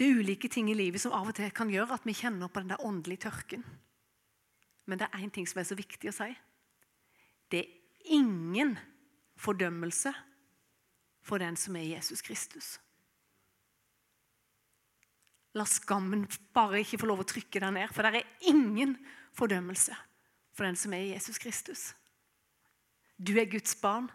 [0.00, 2.48] Det er ulike ting i livet som av og til kan gjøre at vi kjenner
[2.48, 3.66] på den der åndelige tørken.
[4.88, 6.30] Men det er én ting som er så viktig å si.
[7.52, 8.78] Det er ingen
[9.36, 10.14] fordømmelse
[11.20, 12.78] for den som er Jesus Kristus.
[15.52, 16.24] La skammen
[16.56, 18.96] bare ikke få lov å trykke deg ned, for det er ingen
[19.36, 19.92] fordømmelse
[20.56, 21.90] for den som er Jesus Kristus.
[23.20, 24.08] Du er Guds barn,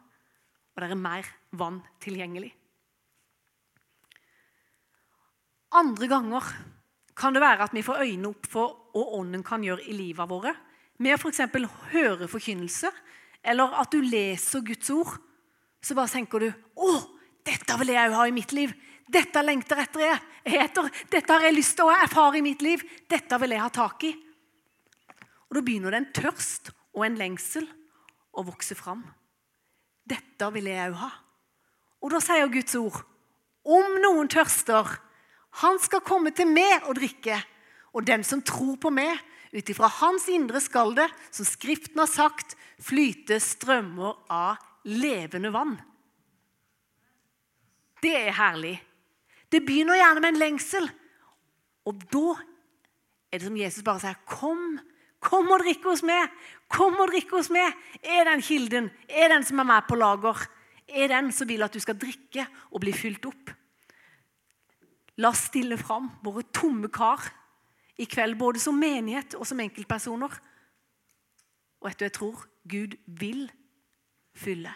[0.73, 2.55] og det er mer vann tilgjengelig.
[5.75, 6.47] Andre ganger
[7.15, 10.29] kan det være at vi får øynene opp for hva Ånden kan gjøre i livet
[10.29, 10.53] våre.
[11.03, 11.41] Med å f.eks.
[11.91, 12.91] høre forkynnelse,
[13.43, 15.17] eller at du leser Guds ord.
[15.83, 16.91] Så bare tenker du 'Å,
[17.45, 18.73] dette vil jeg òg ha i mitt liv'.
[19.09, 20.89] 'Dette lengter etter jeg etter.
[21.11, 22.81] Dette har jeg lyst til å erfare i mitt liv.
[23.09, 24.15] Dette vil jeg ha tak i'.
[25.49, 27.67] Og Da begynner det en tørst og en lengsel
[28.33, 29.03] å vokse fram.
[30.07, 31.11] Dette vil jeg òg ha.
[32.01, 33.03] Og da sier Guds ord
[33.65, 34.99] om noen tørster,
[35.61, 37.37] han skal komme til meg og drikke.
[37.95, 39.15] Og den som tror på meg,
[39.55, 45.77] ut ifra hans indre skal det, som Skriften har sagt, flyte strømmer av levende vann.
[48.03, 48.75] Det er herlig.
[49.49, 50.89] Det begynner gjerne med en lengsel.
[51.87, 52.35] Og da
[53.31, 54.79] er det som Jesus bare sier, 'Kom,
[55.19, 56.29] kom og drikk hos meg.'
[56.67, 57.73] Kom og drikk hos meg.
[58.03, 58.89] Er den kilden?
[59.07, 60.47] Er den som er med på lager?
[60.87, 63.51] Er den som vil at du skal drikke og bli fylt opp?
[65.21, 67.23] La oss stille fram våre tomme kar
[67.95, 70.33] i kveld, både som menighet og som enkeltpersoner.
[71.79, 73.47] Og vet du, jeg tror Gud vil
[74.35, 74.73] fylle.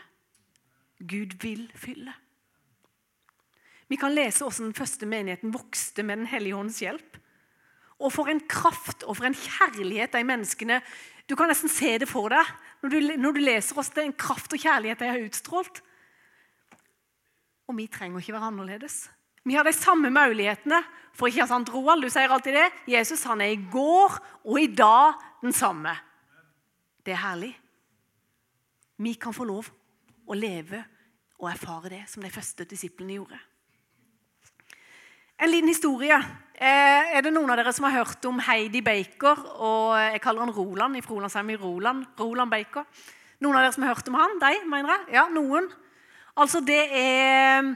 [0.99, 2.13] Gud vil fylle.
[3.89, 7.17] Vi kan lese hvordan den første menigheten vokste med Den hellige hånds hjelp.
[7.99, 10.81] Og for en kraft og for en kjærlighet de menneskene
[11.27, 12.45] Du kan nesten se det for deg
[12.81, 13.89] når du, når du leser oss.
[13.93, 15.81] Det er en kraft og kjærlighet de har utstrålt.
[17.67, 19.09] Og vi trenger ikke være annerledes.
[19.49, 20.83] Vi har de samme mulighetene.
[21.17, 22.67] For ikke sant, Roald, du sier alltid det.
[22.93, 25.95] Jesus han er i går og i dag den samme.
[27.01, 27.51] Det er herlig.
[29.01, 29.71] Vi kan få lov
[30.29, 30.83] å leve
[31.39, 33.39] og erfare det som de første disiplene gjorde.
[35.39, 36.21] En liten historie.
[36.53, 39.45] Eh, er det noen av dere som har hørt om Heidi Baker?
[39.55, 42.05] og Jeg kaller han Roland i Frolandsheimen Roland.
[42.19, 42.85] Roland Baker.
[43.39, 44.39] Noen av dere som har hørt om han?
[44.43, 45.13] De, mener jeg?
[45.15, 45.71] Ja, noen.
[46.35, 47.71] Altså, det er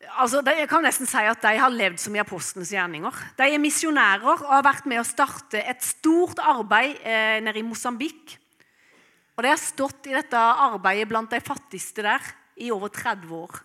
[0.00, 3.16] Altså, jeg kan nesten si at De har levd som i apostlenes gjerninger.
[3.36, 7.66] De er misjonærer og har vært med å starte et stort arbeid eh, nede i
[7.66, 8.38] Mosambik.
[9.36, 13.60] Og De har stått i dette arbeidet blant de fattigste der i over 30 år.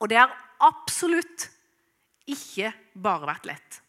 [0.00, 1.48] Og det har absolutt
[2.30, 3.80] ikke bare vært lett.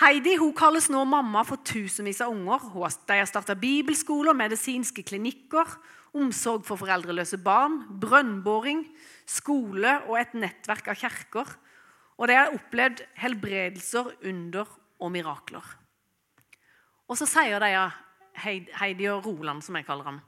[0.00, 2.70] Heidi hun kalles nå mamma for tusenvis av unger.
[3.04, 5.68] De har starta bibelskoler, medisinske klinikker,
[6.16, 8.86] omsorg for foreldreløse barn, brønnboring,
[9.30, 11.52] skole og et nettverk av kirker.
[12.20, 14.68] Og de har opplevd helbredelser, under
[15.00, 15.64] og mirakler.
[17.08, 17.70] Og så sier de,
[18.40, 20.20] Heidi og Roland, som jeg kaller ham,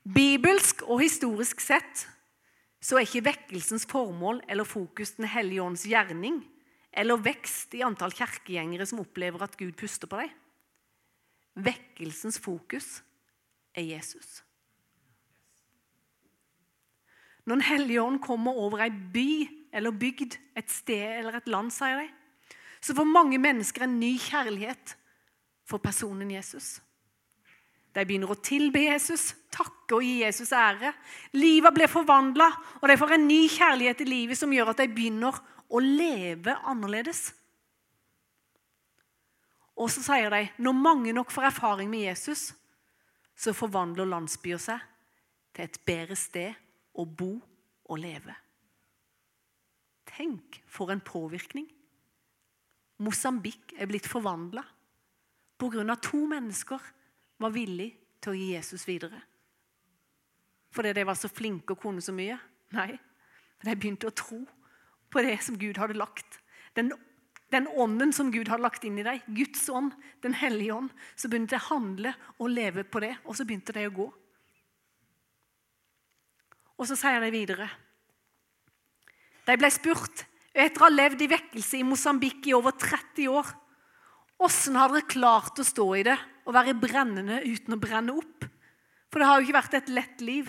[0.00, 2.06] Bibelsk og historisk sett
[2.80, 6.40] så er ikke vekkelsens formål eller fokus Den hellige ånds gjerning
[6.90, 10.32] eller vekst i antall kirkegjengere som opplever at Gud puster på dem.
[11.60, 13.02] Vekkelsens fokus
[13.76, 14.40] er Jesus.
[17.50, 19.30] Når Den hellige ånd kommer over ei by
[19.74, 22.04] eller bygd, et sted eller et land, sier de,
[22.78, 24.92] så får mange mennesker en ny kjærlighet
[25.66, 26.76] for personen Jesus.
[27.90, 30.92] De begynner å tilbe Jesus, takke og gi Jesus ære.
[31.34, 32.46] Livet blir forvandla,
[32.78, 36.54] og de får en ny kjærlighet i livet som gjør at de begynner å leve
[36.70, 37.32] annerledes.
[39.74, 42.52] Og så sier de når mange nok får erfaring med Jesus,
[43.34, 44.90] så forvandler landsbyer seg
[45.50, 46.66] til et bedre sted
[47.00, 47.32] å bo
[47.90, 48.34] og leve.
[50.10, 51.66] Tenk for en påvirkning.
[53.00, 54.64] Mosambik er blitt forvandla
[55.60, 55.96] pga.
[55.96, 56.80] to mennesker
[57.38, 59.20] var villige til å gi Jesus videre.
[60.70, 62.38] Fordi de var så flinke og kunne så mye?
[62.72, 62.98] Nei,
[63.64, 64.44] de begynte å tro
[65.10, 66.40] på det som Gud hadde lagt.
[66.74, 66.92] Den
[67.50, 71.28] den ånden som Gud hadde lagt inn i deg, Guds ånd, Den hellige ånd, så
[71.28, 74.06] begynte de å handle og leve på det, og så begynte de å gå.
[76.80, 77.68] Og så sier de videre
[79.46, 83.50] De ble spurt etter å ha levd i vekkelse i Mosambik i over 30 år
[84.40, 86.16] Åssen har dere klart å stå i det
[86.48, 88.46] og være brennende uten å brenne opp?
[89.12, 90.48] For det har jo ikke vært et lett liv.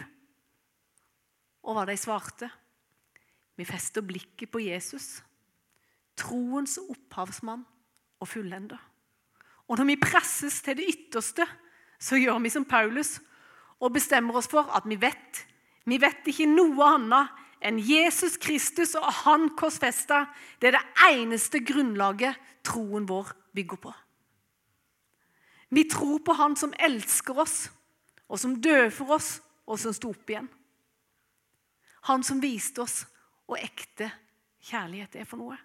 [1.67, 2.47] Og hva de svarte?
[3.59, 5.19] Vi fester blikket på Jesus
[6.21, 7.63] troens opphavsmann
[8.21, 8.79] og fullender.
[9.69, 11.45] Og når vi presses til det ytterste,
[12.01, 13.15] så gjør vi som Paulus
[13.81, 15.45] og bestemmer oss for at vi vet
[15.89, 20.25] vi vet ikke noe annet enn Jesus Kristus og Han korsfesta.
[20.59, 23.93] Det er det eneste grunnlaget troen vår bygger på.
[25.71, 27.69] Vi tror på Han som elsker oss,
[28.27, 30.49] og som døde for oss, og som sto opp igjen.
[32.09, 33.03] Han som viste oss
[33.47, 34.09] hva ekte
[34.67, 35.57] kjærlighet er for noe.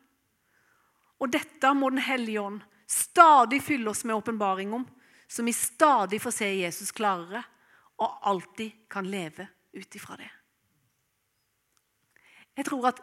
[1.16, 4.84] Og dette må Den hellige ånd stadig fylle oss med åpenbaring om,
[5.28, 7.42] så vi stadig får se Jesus klarere
[7.98, 10.30] og alltid kan leve ut ifra det.
[12.56, 13.00] Jeg tror at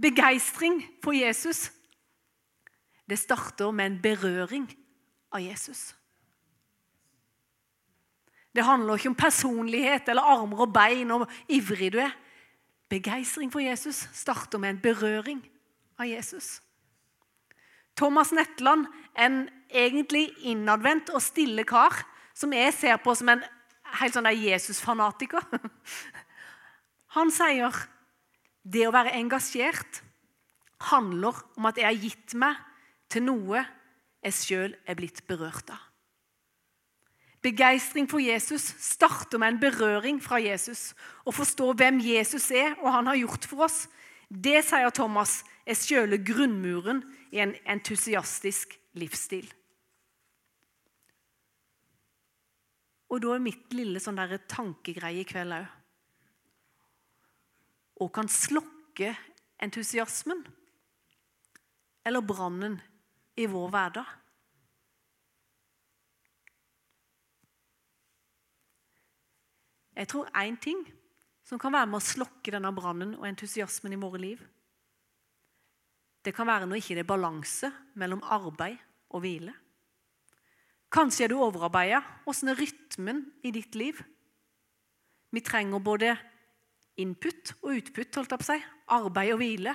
[0.00, 1.68] begeistring for Jesus
[3.08, 4.64] det starter med en berøring
[5.32, 5.92] av Jesus.
[8.54, 12.14] Det handler ikke om personlighet eller armer og bein og ivrig du er.
[12.88, 15.42] Begeistring for Jesus starter med en berøring
[15.98, 16.62] av Jesus.
[17.96, 18.86] Thomas Netland,
[19.18, 21.94] en egentlig innadvendt og stille kar,
[22.34, 23.44] som jeg ser på som en
[24.00, 25.44] helt sånn Jesus-fanatiker.
[27.14, 27.76] Han sier
[28.64, 30.00] det å være engasjert
[30.90, 32.60] handler om at jeg har gitt meg
[33.12, 33.62] til noe
[34.24, 35.82] jeg sjøl er blitt berørt av.
[37.44, 40.94] Begeistring for Jesus starter med en berøring fra Jesus.
[41.28, 43.84] Å forstå hvem Jesus er og han har gjort for oss,
[44.32, 47.02] det, sier Thomas, er sjøle grunnmuren
[47.36, 49.44] i en entusiastisk livsstil.
[53.12, 55.83] Og da er mitt lille sånn tankegreie i kveld òg
[58.04, 59.14] Og kan slokke
[59.64, 60.42] entusiasmen
[62.04, 62.76] eller brannen
[63.40, 64.10] i vår hverdag.
[69.94, 70.82] Jeg tror én ting
[71.46, 74.42] som kan være med å slokke denne brannen og entusiasmen i våre liv,
[76.24, 77.68] det kan være når ikke det er balanse
[78.00, 78.78] mellom arbeid
[79.12, 79.52] og hvile.
[80.94, 82.00] Kanskje er du overarbeida.
[82.24, 83.98] Åssen er rytmen i ditt liv?
[85.34, 86.14] Vi trenger både
[87.00, 88.58] input og utput, holdt jeg på å si.
[88.94, 89.74] Arbeid og hvile.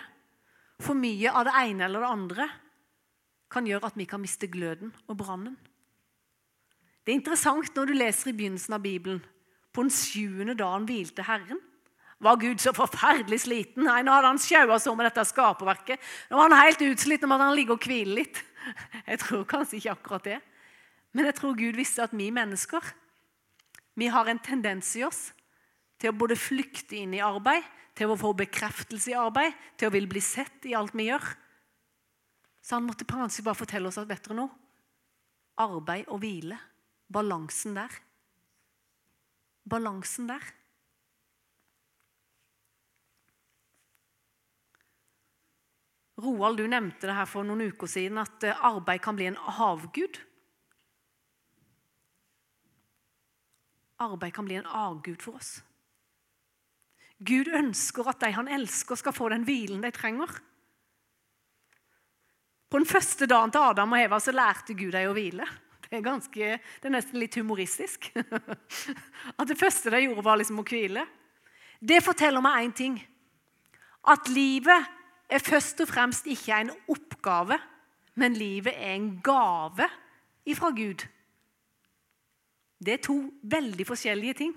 [0.79, 2.49] For mye av det ene eller det andre
[3.51, 5.57] kan gjøre at vi kan miste gløden og brannen.
[7.03, 9.23] Det er interessant når du leser i begynnelsen av Bibelen.
[9.73, 11.59] På den sjuende dagen hvilte Herren
[12.19, 13.85] var Gud så forferdelig sliten.
[13.87, 16.03] Nei, Nå hadde han sjaua så med dette skaperverket.
[16.29, 18.41] Nå var han helt utslitt, nå måtte han ligge og hvile litt.
[19.09, 20.39] Jeg tror kanskje ikke akkurat det.
[21.15, 22.85] Men jeg tror Gud visste at vi mennesker
[23.97, 25.31] vi har en tendens i oss
[25.99, 27.65] til å både flykte inn i arbeid,
[27.97, 31.25] til å få bekreftelse i arbeid, til å ville bli sett i alt vi gjør.
[32.63, 34.53] Så han måtte kanskje bare fortelle oss at vet dere noe?
[35.59, 36.59] Arbeid og hvile.
[37.11, 37.91] Balansen der.
[39.67, 40.45] Balansen der.
[46.19, 49.39] Roald, du nevnte det her for noen uker siden, at eh, arbeid kan bli en
[49.59, 50.19] havgud.
[54.03, 55.59] Arbeid kan bli en avgud for oss.
[57.19, 60.31] Gud ønsker at de han elsker, skal få den hvilen de trenger.
[62.69, 65.47] På den første dagen til Adam og Eva så lærte Gud dem å hvile.
[65.89, 68.11] Det er, ganske, det er nesten litt humoristisk.
[69.39, 71.07] At det første de gjorde, var liksom å hvile.
[71.81, 72.99] Det forteller meg én ting.
[74.05, 74.85] At livet
[75.29, 77.57] er først og fremst ikke en oppgave,
[78.21, 79.89] men livet er en gave
[80.45, 81.07] ifra Gud.
[82.79, 84.53] Det er to veldig forskjellige ting.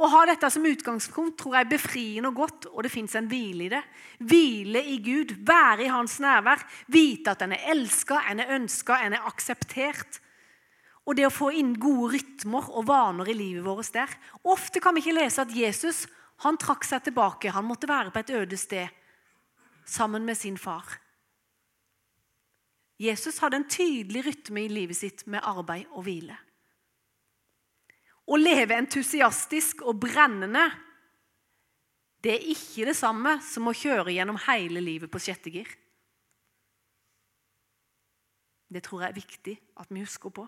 [0.00, 3.28] Å ha dette som utgangspunkt tror jeg er befriende og godt, og det fins en
[3.30, 3.82] hvile i det.
[4.24, 8.98] Hvile i Gud, være i Hans nærvær, vite at en er elska, en er ønska,
[9.04, 10.20] en er akseptert.
[11.04, 14.10] Og det å få inn gode rytmer og vaner i livet vårt der.
[14.48, 16.06] Ofte kan vi ikke lese at Jesus
[16.42, 18.88] han trakk seg tilbake, han måtte være på et øde sted
[19.86, 20.86] sammen med sin far.
[23.02, 26.36] Jesus hadde en tydelig rytme i livet sitt med arbeid og hvile.
[28.30, 30.68] Å leve entusiastisk og brennende
[32.22, 35.66] det er ikke det samme som å kjøre gjennom hele livet på sjette gir.
[38.72, 40.44] Det tror jeg er viktig at vi husker på.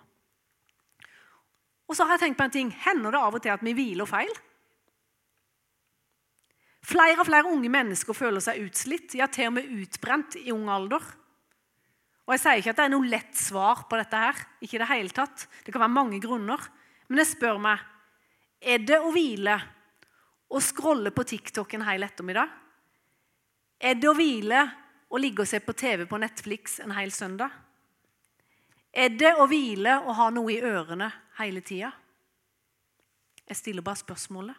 [1.85, 2.71] Og så har jeg tenkt på en ting.
[2.87, 4.31] Hender det av og til at vi hviler feil?
[6.85, 10.69] Flere og flere unge mennesker føler seg utslitt, ja, til og med utbrent i ung
[10.73, 11.03] alder.
[12.25, 14.17] Og Jeg sier ikke at det er noe lett svar på dette.
[14.17, 15.47] her, ikke det hele tatt.
[15.65, 16.61] Det kan være mange grunner.
[17.09, 17.83] Men jeg spør meg
[18.65, 19.59] er det å hvile
[20.55, 22.49] å scrolle på TikTok en hel ettermiddag?
[23.81, 24.63] Er det å hvile
[25.13, 27.53] å ligge og se på TV på Netflix en hel søndag?
[28.95, 31.91] Er det å hvile å ha noe i ørene hele tida?
[33.45, 34.57] Jeg stiller bare spørsmålet.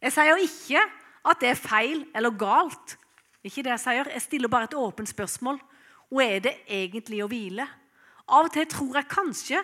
[0.00, 0.82] Jeg sier ikke
[1.26, 2.96] at det er feil eller galt.
[3.44, 4.12] Ikke det Jeg sier.
[4.14, 5.58] Jeg stiller bare et åpent spørsmål.
[6.08, 7.66] Hva er det egentlig å hvile?
[8.26, 9.62] Av og til tror jeg kanskje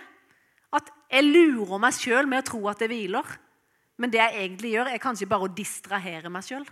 [0.73, 3.27] at jeg lurer meg sjøl med å tro at jeg hviler.
[4.01, 6.65] Men det jeg egentlig gjør, er kanskje bare å distrahere meg sjøl.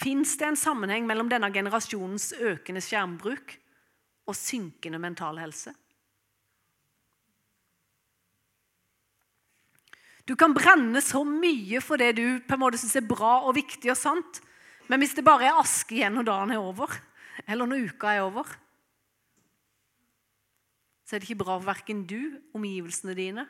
[0.00, 3.56] Fins det en sammenheng mellom denne generasjonens økende skjermbruk
[4.30, 5.74] og synkende mental helse?
[10.28, 13.56] Du kan brenne så mye for det du på en måte syns er bra og
[13.56, 14.40] viktig og sant,
[14.88, 16.94] men hvis det bare er aske igjen når dagen er over,
[17.46, 18.48] eller når uka er over,
[21.04, 23.46] så er det ikke bra for verken du, omgivelsene dine.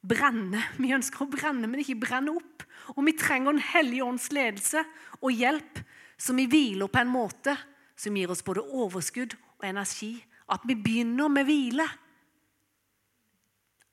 [0.00, 0.62] Brenne.
[0.80, 2.64] Vi ønsker å brenne, men ikke brenne opp.
[2.96, 4.80] Og vi trenger Den hellige ånds ledelse
[5.20, 5.82] og hjelp,
[6.16, 7.52] så vi hviler på en måte
[8.00, 10.14] som gir oss både overskudd og energi.
[10.48, 11.84] At vi begynner med hvile.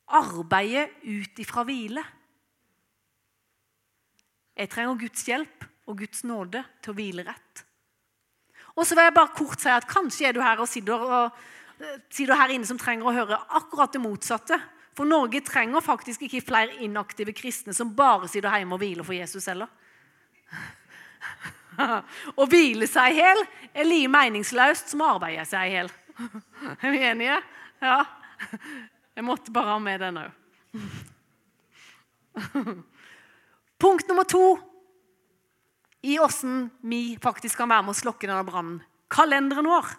[0.08, 2.04] Arbeide ut ifra hvile.
[4.56, 7.64] Jeg trenger Guds hjelp og Guds nåde til å hvile rett.
[8.78, 11.32] Og så vil jeg bare kort si at Kanskje er du her og sitter, og,
[11.80, 14.60] eh, sitter her inne som trenger å høre akkurat det motsatte.
[14.98, 19.14] For Norge trenger faktisk ikke flere inaktive kristne som bare sitter hjemme og hviler for
[19.14, 19.68] Jesus heller.
[22.42, 23.44] Å hvile seg i hjel
[23.78, 25.92] er like meningsløst som å arbeide seg i hjel.
[26.82, 27.38] Er vi enige?
[27.82, 28.00] Ja.
[29.14, 30.32] Jeg måtte bare ha med den òg.
[33.84, 34.58] Punkt nummer to
[36.06, 38.80] i åssen vi faktisk kan være med å slokke denne brannen.
[39.10, 39.90] Kalenderen vår.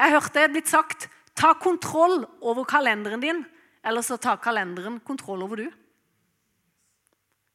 [0.00, 3.42] Jeg hørte det blitt sagt ta kontroll over kalenderen din,
[3.84, 5.68] eller så tar kalenderen kontroll over du.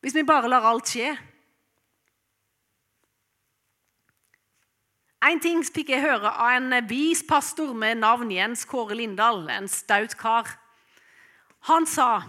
[0.06, 1.16] Hvis vi bare lar alt skje.
[5.26, 9.70] En ting fikk jeg høre av en vis pastor med navn Jens Kåre Lindahl, en
[9.70, 10.52] staut kar.
[11.66, 12.22] Han sa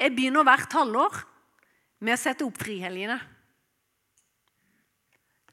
[0.00, 1.22] jeg begynner hvert halvår
[2.04, 3.16] med å sette opp frihelgene.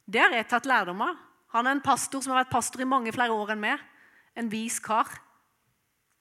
[0.06, 1.20] Det har jeg tatt lærdom av.
[1.54, 3.82] Han er en pastor som har vært pastor i mange flere år enn meg.
[4.36, 5.10] En vis kar.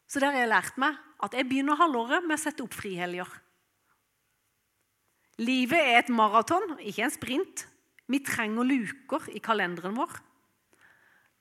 [0.07, 3.31] Så det har jeg lært meg at jeg begynner halvåret med å sette opp frihelger.
[5.41, 7.65] Livet er et maraton, ikke en sprint.
[8.11, 10.19] Vi trenger luker i kalenderen vår.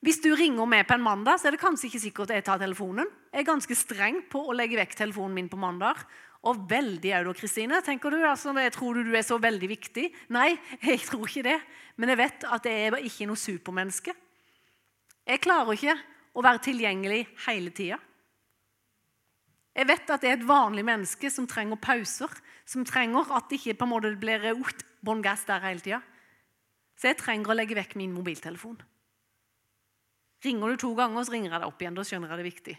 [0.02, 2.58] Hvis du ringer meg på en mandag, så er det kanskje ikke sikkert jeg tar
[2.58, 3.06] telefonen.
[3.30, 6.00] Jeg er ganske streng på å legge vekk telefonen min på mandag.
[6.42, 7.78] Og veldig òg, Kristine.
[7.86, 10.08] Tenker du, altså, Tror du du er så veldig viktig?
[10.34, 11.58] Nei, jeg tror ikke det.
[11.96, 14.14] Men jeg vet at jeg er ikke noe supermenneske.
[15.26, 15.94] Jeg klarer ikke
[16.34, 18.00] å være tilgjengelig hele tida.
[19.72, 22.32] Jeg vet at det er et vanlig menneske som trenger pauser.
[22.66, 24.50] Som trenger at det ikke på en måte blir
[25.02, 26.02] bånn gass der hele tida.
[26.98, 28.80] Så jeg trenger å legge vekk min mobiltelefon.
[30.42, 31.96] Ringer du to ganger, så ringer jeg deg opp igjen.
[31.96, 32.76] Da skjønner jeg det er viktig.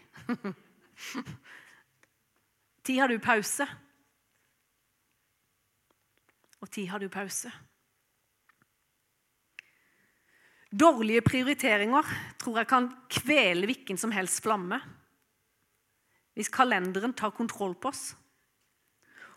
[2.84, 3.66] Tid har du pause.
[6.60, 7.52] Og tid har du pause.
[10.74, 12.08] Dårlige prioriteringer
[12.40, 14.80] tror jeg kan kvele hvilken som helst flamme.
[16.34, 18.12] Hvis kalenderen tar kontroll på oss.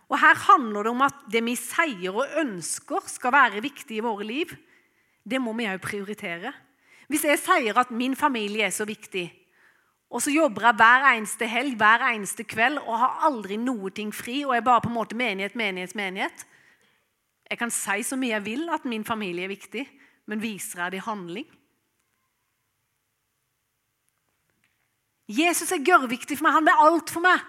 [0.08, 4.04] Og Her handler det om at det vi sier og ønsker skal være viktig i
[4.04, 4.54] våre liv,
[5.28, 6.54] det må vi òg prioritere.
[7.12, 9.28] Hvis jeg sier at min familie er så viktig,
[10.08, 14.14] og så jobber jeg hver eneste helg, hver eneste kveld og har aldri noe ting
[14.16, 14.40] fri.
[14.48, 16.46] Og er bare på en måte menighet, menighet, menighet.
[17.48, 19.84] Jeg kan si så mye jeg vil at min familie er viktig,
[20.28, 21.48] men viser jeg det i handling?
[25.28, 26.56] Jesus er gørrviktig for meg.
[26.56, 27.44] Han er alt for meg.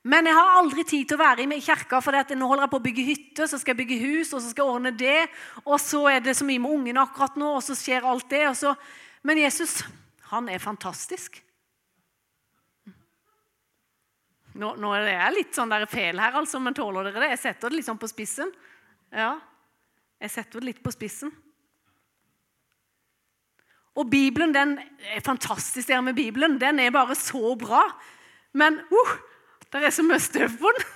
[0.00, 2.78] Men jeg har aldri tid til å være i kirka, for nå holder jeg på
[2.80, 5.28] å bygge hytte, så skal jeg bygge hus, og så skal jeg ordne det,
[5.66, 8.48] og så er det så mye med ungene akkurat nå, og så skjer alt det.
[9.20, 9.82] Men Jesus,
[10.32, 11.42] han er fantastisk.
[14.60, 17.30] Nå, nå er det litt sånn der fel her, altså, men tåler dere det?
[17.34, 18.50] Jeg setter det litt sånn på spissen.
[19.08, 19.38] Ja.
[20.20, 21.32] Jeg setter det litt på spissen.
[23.98, 26.58] Og Bibelen den er fantastisk, det med Bibelen.
[26.60, 27.82] Den er bare så bra.
[28.52, 29.10] Men uh,
[29.72, 30.84] det er så mye støv på den.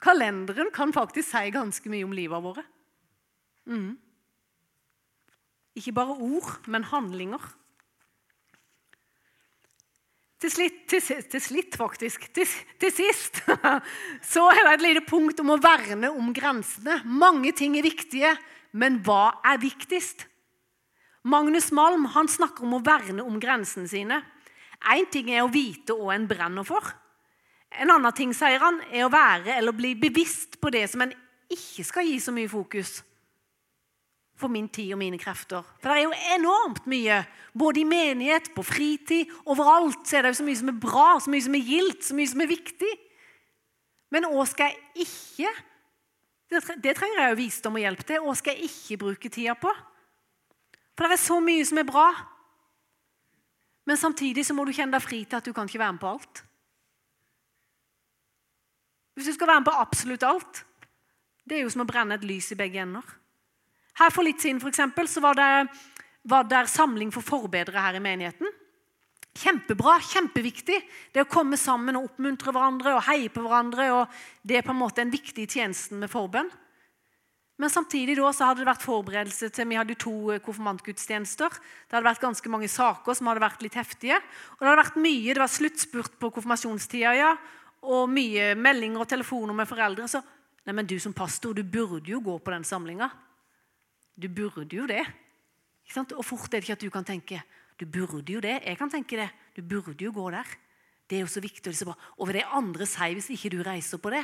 [0.00, 2.62] Kalenderen kan faktisk si ganske mye om livet våre.
[3.66, 3.98] Mm.
[5.80, 7.40] Ikke bare ord, men handlinger.
[10.40, 11.00] Til, slitt, til,
[11.32, 12.26] til slitt, faktisk.
[12.36, 12.48] Til,
[12.80, 13.42] til, sist
[14.32, 16.98] så er det et lite punkt om å verne om grensene.
[17.04, 18.34] Mange ting er viktige,
[18.72, 20.26] men hva er viktigst?
[21.28, 24.20] Magnus Malm han snakker om å verne om grensene sine.
[24.92, 26.88] Én ting er å vite hva en brenner for.
[27.76, 31.12] En annen ting sier han, er å være eller bli bevisst på det som en
[31.52, 32.98] ikke skal gi så mye fokus
[34.40, 35.66] for min tid og mine krefter.
[35.80, 37.20] For det er jo enormt mye,
[37.58, 40.02] både i menighet, på fritid, overalt.
[40.06, 42.16] så er det jo så mye som er bra, så mye som er gildt, så
[42.16, 42.92] mye som er viktig.
[44.10, 45.52] Men hva skal jeg ikke
[46.50, 48.22] Det trenger jeg jo visdom og hjelp til.
[48.26, 49.70] Hva skal jeg ikke bruke tida på?
[50.98, 52.08] For det er så mye som er bra.
[53.86, 56.02] Men samtidig så må du kjenne deg fri til at du kan ikke være med
[56.02, 56.42] på alt.
[59.14, 60.64] Hvis du skal være med på absolutt alt,
[61.46, 63.06] det er jo som å brenne et lys i begge ender.
[64.00, 65.50] Her For litt siden for eksempel, så var det,
[66.24, 68.48] var det samling for forbedrere her i menigheten.
[69.36, 70.78] Kjempebra, kjempeviktig.
[71.12, 73.90] Det å komme sammen og oppmuntre hverandre og heie på hverandre.
[73.94, 76.50] og Det er på en måte en viktig tjenesten med forbønn.
[77.60, 81.52] Men samtidig da så hadde det vært forberedelse til Vi hadde to konfirmantgudstjenester.
[81.52, 84.16] Det hadde vært ganske mange saker som hadde vært litt heftige.
[84.56, 87.34] Og det hadde vært mye, det var sluttspurt på konfirmasjonstida, ja,
[87.84, 90.08] og mye meldinger og telefoner med foreldre.
[90.08, 90.22] Så
[90.64, 93.10] nei, men du som pastor, du burde jo gå på den samlinga.
[94.20, 95.04] Du burde jo det.
[95.96, 97.40] Og fort er det ikke at du kan tenke
[97.80, 98.58] du burde jo det.
[98.66, 99.30] Jeg kan tenke det.
[99.56, 100.44] Du burde jo gå der.
[101.08, 101.72] Det er jo så viktig.
[101.88, 101.94] Og.
[102.18, 104.20] Og hva det andre sier hvis ikke du reiser på det?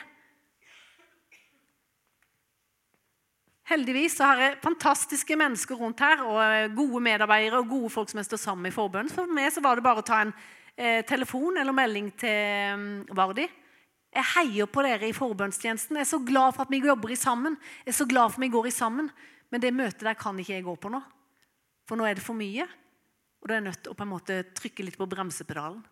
[3.66, 8.20] Heldigvis så har jeg fantastiske mennesker rundt her, og gode medarbeidere og gode folk som
[8.20, 9.10] jeg står sammen i forbund.
[9.10, 10.30] For meg så var det bare å ta en
[10.76, 12.84] eh, telefon eller melding til um,
[13.16, 13.48] Vardi.
[14.14, 15.98] Jeg heier på dere i forbønnstjenesten.
[15.98, 17.56] Jeg er så glad for at vi jobber i sammen.
[17.82, 19.10] Jeg er så glad for at vi går i sammen.
[19.52, 21.00] Men det møtet der kan ikke jeg gå på nå.
[21.86, 22.66] For nå er det for mye.
[23.40, 25.84] Og da er jeg nødt til å på en måte trykke litt på bremsepedalen.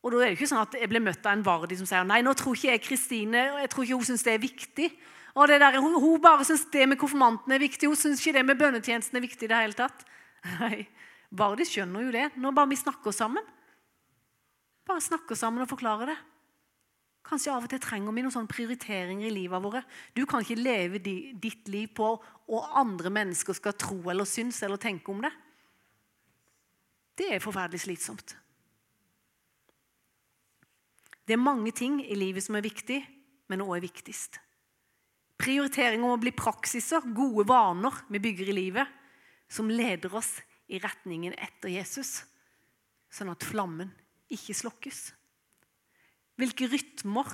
[0.00, 2.06] Og da er det ikke sånn at Jeg blir møtt av en Vardi som sier
[2.08, 4.86] nei, nå tror ikke jeg Kristine jeg tror ikke hun syns det er viktig.
[5.36, 7.88] Og det der, Hun, hun bare syns det med konfirmanten er viktig.
[7.88, 9.44] Hun syns ikke det med bønnetjenesten er viktig.
[9.46, 10.06] i det hele tatt.
[10.62, 10.88] Nei,
[11.30, 12.26] Vardi skjønner jo det.
[12.40, 13.44] Nå bare vi snakker sammen.
[14.88, 16.18] Bare snakker sammen og forklarer det.
[17.26, 19.82] Kanskje av og til trenger vi noen sånne prioriteringer i livet våre.
[20.16, 22.14] Du kan ikke leve ditt liv på
[22.50, 25.32] hva andre mennesker skal tro eller synes eller tenke om det.
[27.20, 28.34] Det er forferdelig slitsomt.
[31.28, 32.98] Det er mange ting i livet som er viktig,
[33.52, 34.40] men også er viktigst?
[35.40, 38.96] Prioritering om å bli praksiser, gode vaner vi bygger i livet,
[39.46, 40.38] som leder oss
[40.70, 42.24] i retningen etter Jesus,
[43.10, 43.92] sånn at flammen
[44.30, 45.10] ikke slokkes.
[46.40, 47.28] Hvilke rytmer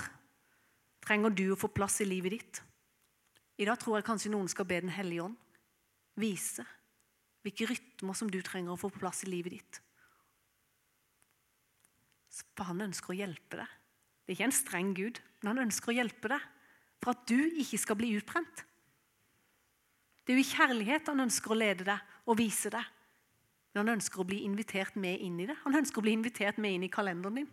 [1.06, 2.62] trenger du å få plass i livet ditt?
[3.62, 5.36] I dag tror jeg kanskje noen skal be Den hellige ånd
[6.16, 6.64] vise
[7.46, 9.78] hvilke rytmer som du trenger å få plass i livet ditt.
[12.56, 13.74] For han ønsker å hjelpe deg.
[14.24, 16.48] Det er ikke en streng Gud, men han ønsker å hjelpe deg
[16.98, 18.64] for at du ikke skal bli utbrent.
[20.26, 22.82] Det er jo i kjærlighet han ønsker å lede deg og vise deg.
[23.70, 25.54] Men han ønsker å bli invitert med inn i det.
[25.62, 27.50] Han ønsker å bli invitert med inn i kalenderen din.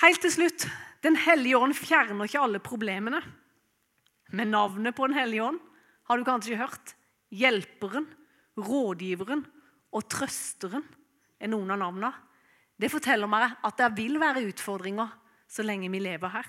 [0.00, 0.68] Helt til slutt
[1.04, 3.20] Den hellige ånd fjerner ikke alle problemene.
[4.36, 5.60] Men navnet på Den hellige ånd
[6.10, 6.94] har du kanskje hørt.
[7.30, 8.08] Hjelperen,
[8.58, 9.44] rådgiveren
[9.94, 10.84] og trøsteren
[11.40, 12.10] er noen av navnene.
[12.80, 15.12] Det forteller meg at det vil være utfordringer
[15.50, 16.48] så lenge vi lever her.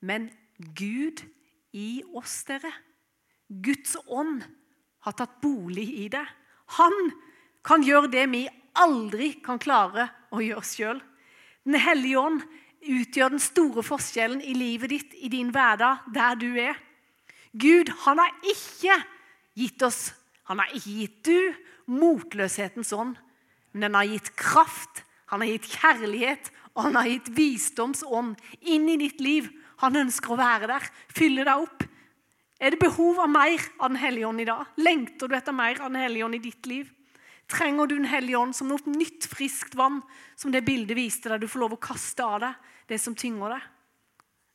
[0.00, 0.30] Men
[0.76, 1.22] Gud
[1.72, 2.70] i oss, dere.
[3.48, 4.42] Guds ånd
[5.04, 6.24] har tatt bolig i det.
[6.78, 7.12] Han
[7.66, 8.46] kan gjøre det vi
[8.78, 11.02] aldri kan klare å gjøre sjøl.
[11.66, 12.42] Den hellige ånd
[12.82, 16.78] utgjør den store forskjellen i livet ditt, i din hverdag, der du er.
[17.52, 18.96] Gud han har ikke
[19.58, 20.10] gitt oss,
[20.48, 21.38] han har ikke gitt du,
[21.92, 23.14] motløshetens ånd.
[23.72, 28.88] Men han har gitt kraft, han har gitt kjærlighet, og han har gitt visdomsånd inn
[28.88, 29.48] i ditt liv.
[29.84, 31.86] Han ønsker å være der, fylle deg opp.
[32.62, 34.68] Er det behov av mer av Den hellige ånd i dag?
[34.78, 36.90] Lengter du etter mer av Den hellige ånd i ditt liv?
[37.52, 40.00] Trenger du Den hellige ånd som noe nytt, friskt vann,
[40.36, 41.42] som det bildet viste deg.
[41.42, 43.68] Du får lov å kaste av deg det som tynger deg.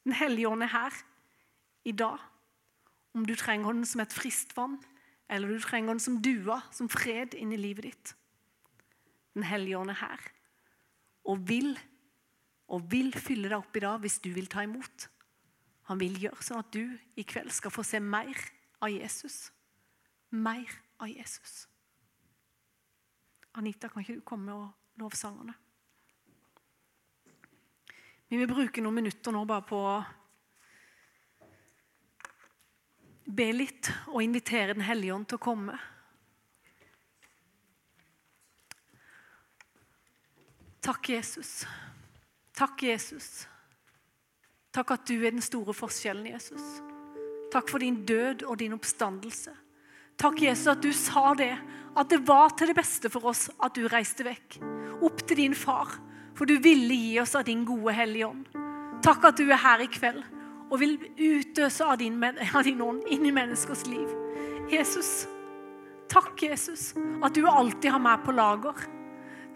[0.08, 1.02] Den hellige ånd er her
[1.88, 2.22] i dag.
[3.18, 4.78] Om du trenger den som et friskt vann,
[5.30, 8.14] eller du trenger den som dua, som fred inn i livet ditt.
[9.36, 10.34] Den hellige ånd er her
[11.28, 11.74] og vil,
[12.72, 15.10] og vil fylle deg opp i dag hvis du vil ta imot.
[15.92, 18.40] Han vil gjøre sånn at du i kveld skal få se mer
[18.84, 19.50] av Jesus.
[20.32, 21.66] Mer av Jesus.
[23.58, 25.56] Anita, kan ikke du komme og lovsangerne?
[28.28, 29.98] Vi vil bruke noen minutter nå bare på å
[33.28, 35.78] be litt og invitere Den hellige ånd til å komme.
[40.88, 41.66] Takk, Jesus.
[42.56, 43.48] Takk, Jesus.
[44.72, 46.64] Takk at du er den store forskjellen, Jesus.
[47.52, 49.56] Takk for din død og din oppstandelse.
[50.18, 51.54] Takk, Jesus, at du sa det,
[51.98, 54.58] at det var til det beste for oss at du reiste vekk.
[55.06, 55.92] Opp til din far,
[56.38, 58.48] for du ville gi oss av din gode Hellige Ånd.
[59.06, 60.24] Takk at du er her i kveld
[60.68, 62.18] og vil utøse av din,
[62.58, 64.10] av din ånd inn i menneskers liv.
[64.74, 65.28] Jesus,
[66.12, 66.92] takk, Jesus,
[67.24, 68.88] at du alltid har meg på lager.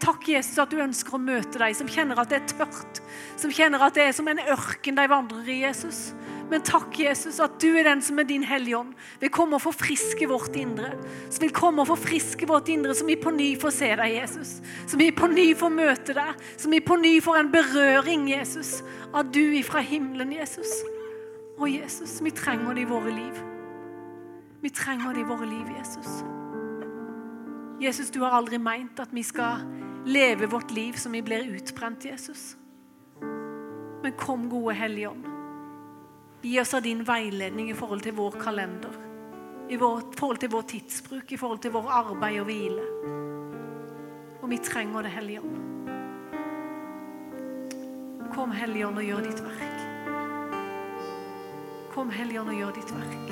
[0.02, 3.02] Takk, Jesus, at du ønsker å møte deg som kjenner at det er tørt.
[3.38, 6.08] Som kjenner at det er som en ørken de vandrer i, Jesus.
[6.52, 8.90] Men takk, Jesus, at du er den som er din hellige ånd.
[9.22, 10.90] Vil komme og forfriske vårt indre.
[11.32, 14.50] Som vil komme og forfriske vårt indre, som vi på ny får se deg, Jesus.
[14.84, 16.44] Som vi på ny får møte deg.
[16.60, 18.82] Som vi på ny får en berøring, Jesus,
[19.16, 20.76] av du ifra himmelen, Jesus.
[21.56, 23.42] Å, Jesus, vi trenger det i våre liv.
[24.60, 26.20] Vi trenger det i våre liv, Jesus.
[27.82, 29.64] Jesus, du har aldri meint at vi skal
[30.04, 32.52] leve vårt liv som vi blir utbrent, Jesus.
[34.02, 35.41] Men kom, gode Hellige Ånd.
[36.42, 38.90] Gi oss av din veiledning i forhold til vår kalender.
[39.70, 42.86] I forhold til vår tidsbruk, i forhold til vår arbeid og hvile.
[44.42, 45.60] Og vi trenger det, Hellige Ånd.
[48.34, 49.78] Kom, Hellige Ånd, og gjør ditt verk.
[51.94, 53.31] Kom, Hellige Ånd, og gjør ditt verk.